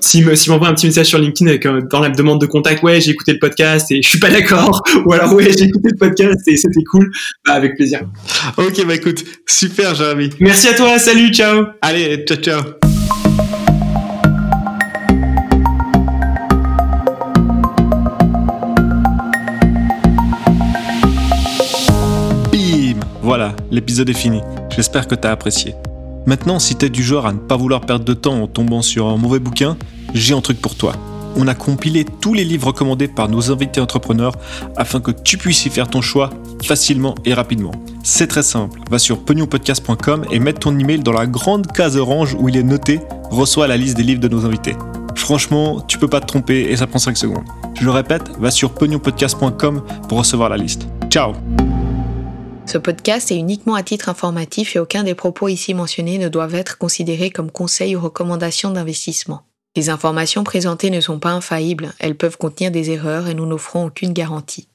[0.00, 2.82] S'il me s'il m'envoie un petit message sur LinkedIn avec dans la demande de contact,
[2.82, 5.88] ouais j'ai écouté le podcast et je suis pas d'accord, ou alors ouais j'ai écouté
[5.90, 7.10] le podcast et c'était cool,
[7.46, 8.05] bah, avec plaisir.
[8.56, 10.30] Ok, bah écoute, super, Jérémy.
[10.40, 11.66] Merci à toi, salut, ciao.
[11.82, 12.62] Allez, ciao, ciao.
[22.52, 24.40] Bim Voilà, l'épisode est fini.
[24.70, 25.74] J'espère que t'as apprécié.
[26.26, 29.06] Maintenant, si t'es du genre à ne pas vouloir perdre de temps en tombant sur
[29.06, 29.76] un mauvais bouquin,
[30.12, 30.94] j'ai un truc pour toi
[31.36, 34.32] on a compilé tous les livres recommandés par nos invités entrepreneurs
[34.76, 36.30] afin que tu puisses y faire ton choix
[36.64, 37.72] facilement et rapidement.
[38.02, 42.36] C'est très simple, va sur pognonpodcast.com et mets ton email dans la grande case orange
[42.38, 44.76] où il est noté Reçois la liste des livres de nos invités.
[45.16, 47.44] Franchement, tu peux pas te tromper et ça prend 5 secondes.
[47.74, 50.86] Je le répète, va sur pognonpodcast.com pour recevoir la liste.
[51.10, 51.32] Ciao
[52.68, 56.56] ce podcast est uniquement à titre informatif et aucun des propos ici mentionnés ne doivent
[56.56, 59.42] être considérés comme conseils ou recommandations d'investissement.
[59.76, 63.84] Les informations présentées ne sont pas infaillibles, elles peuvent contenir des erreurs et nous n'offrons
[63.84, 64.68] aucune garantie.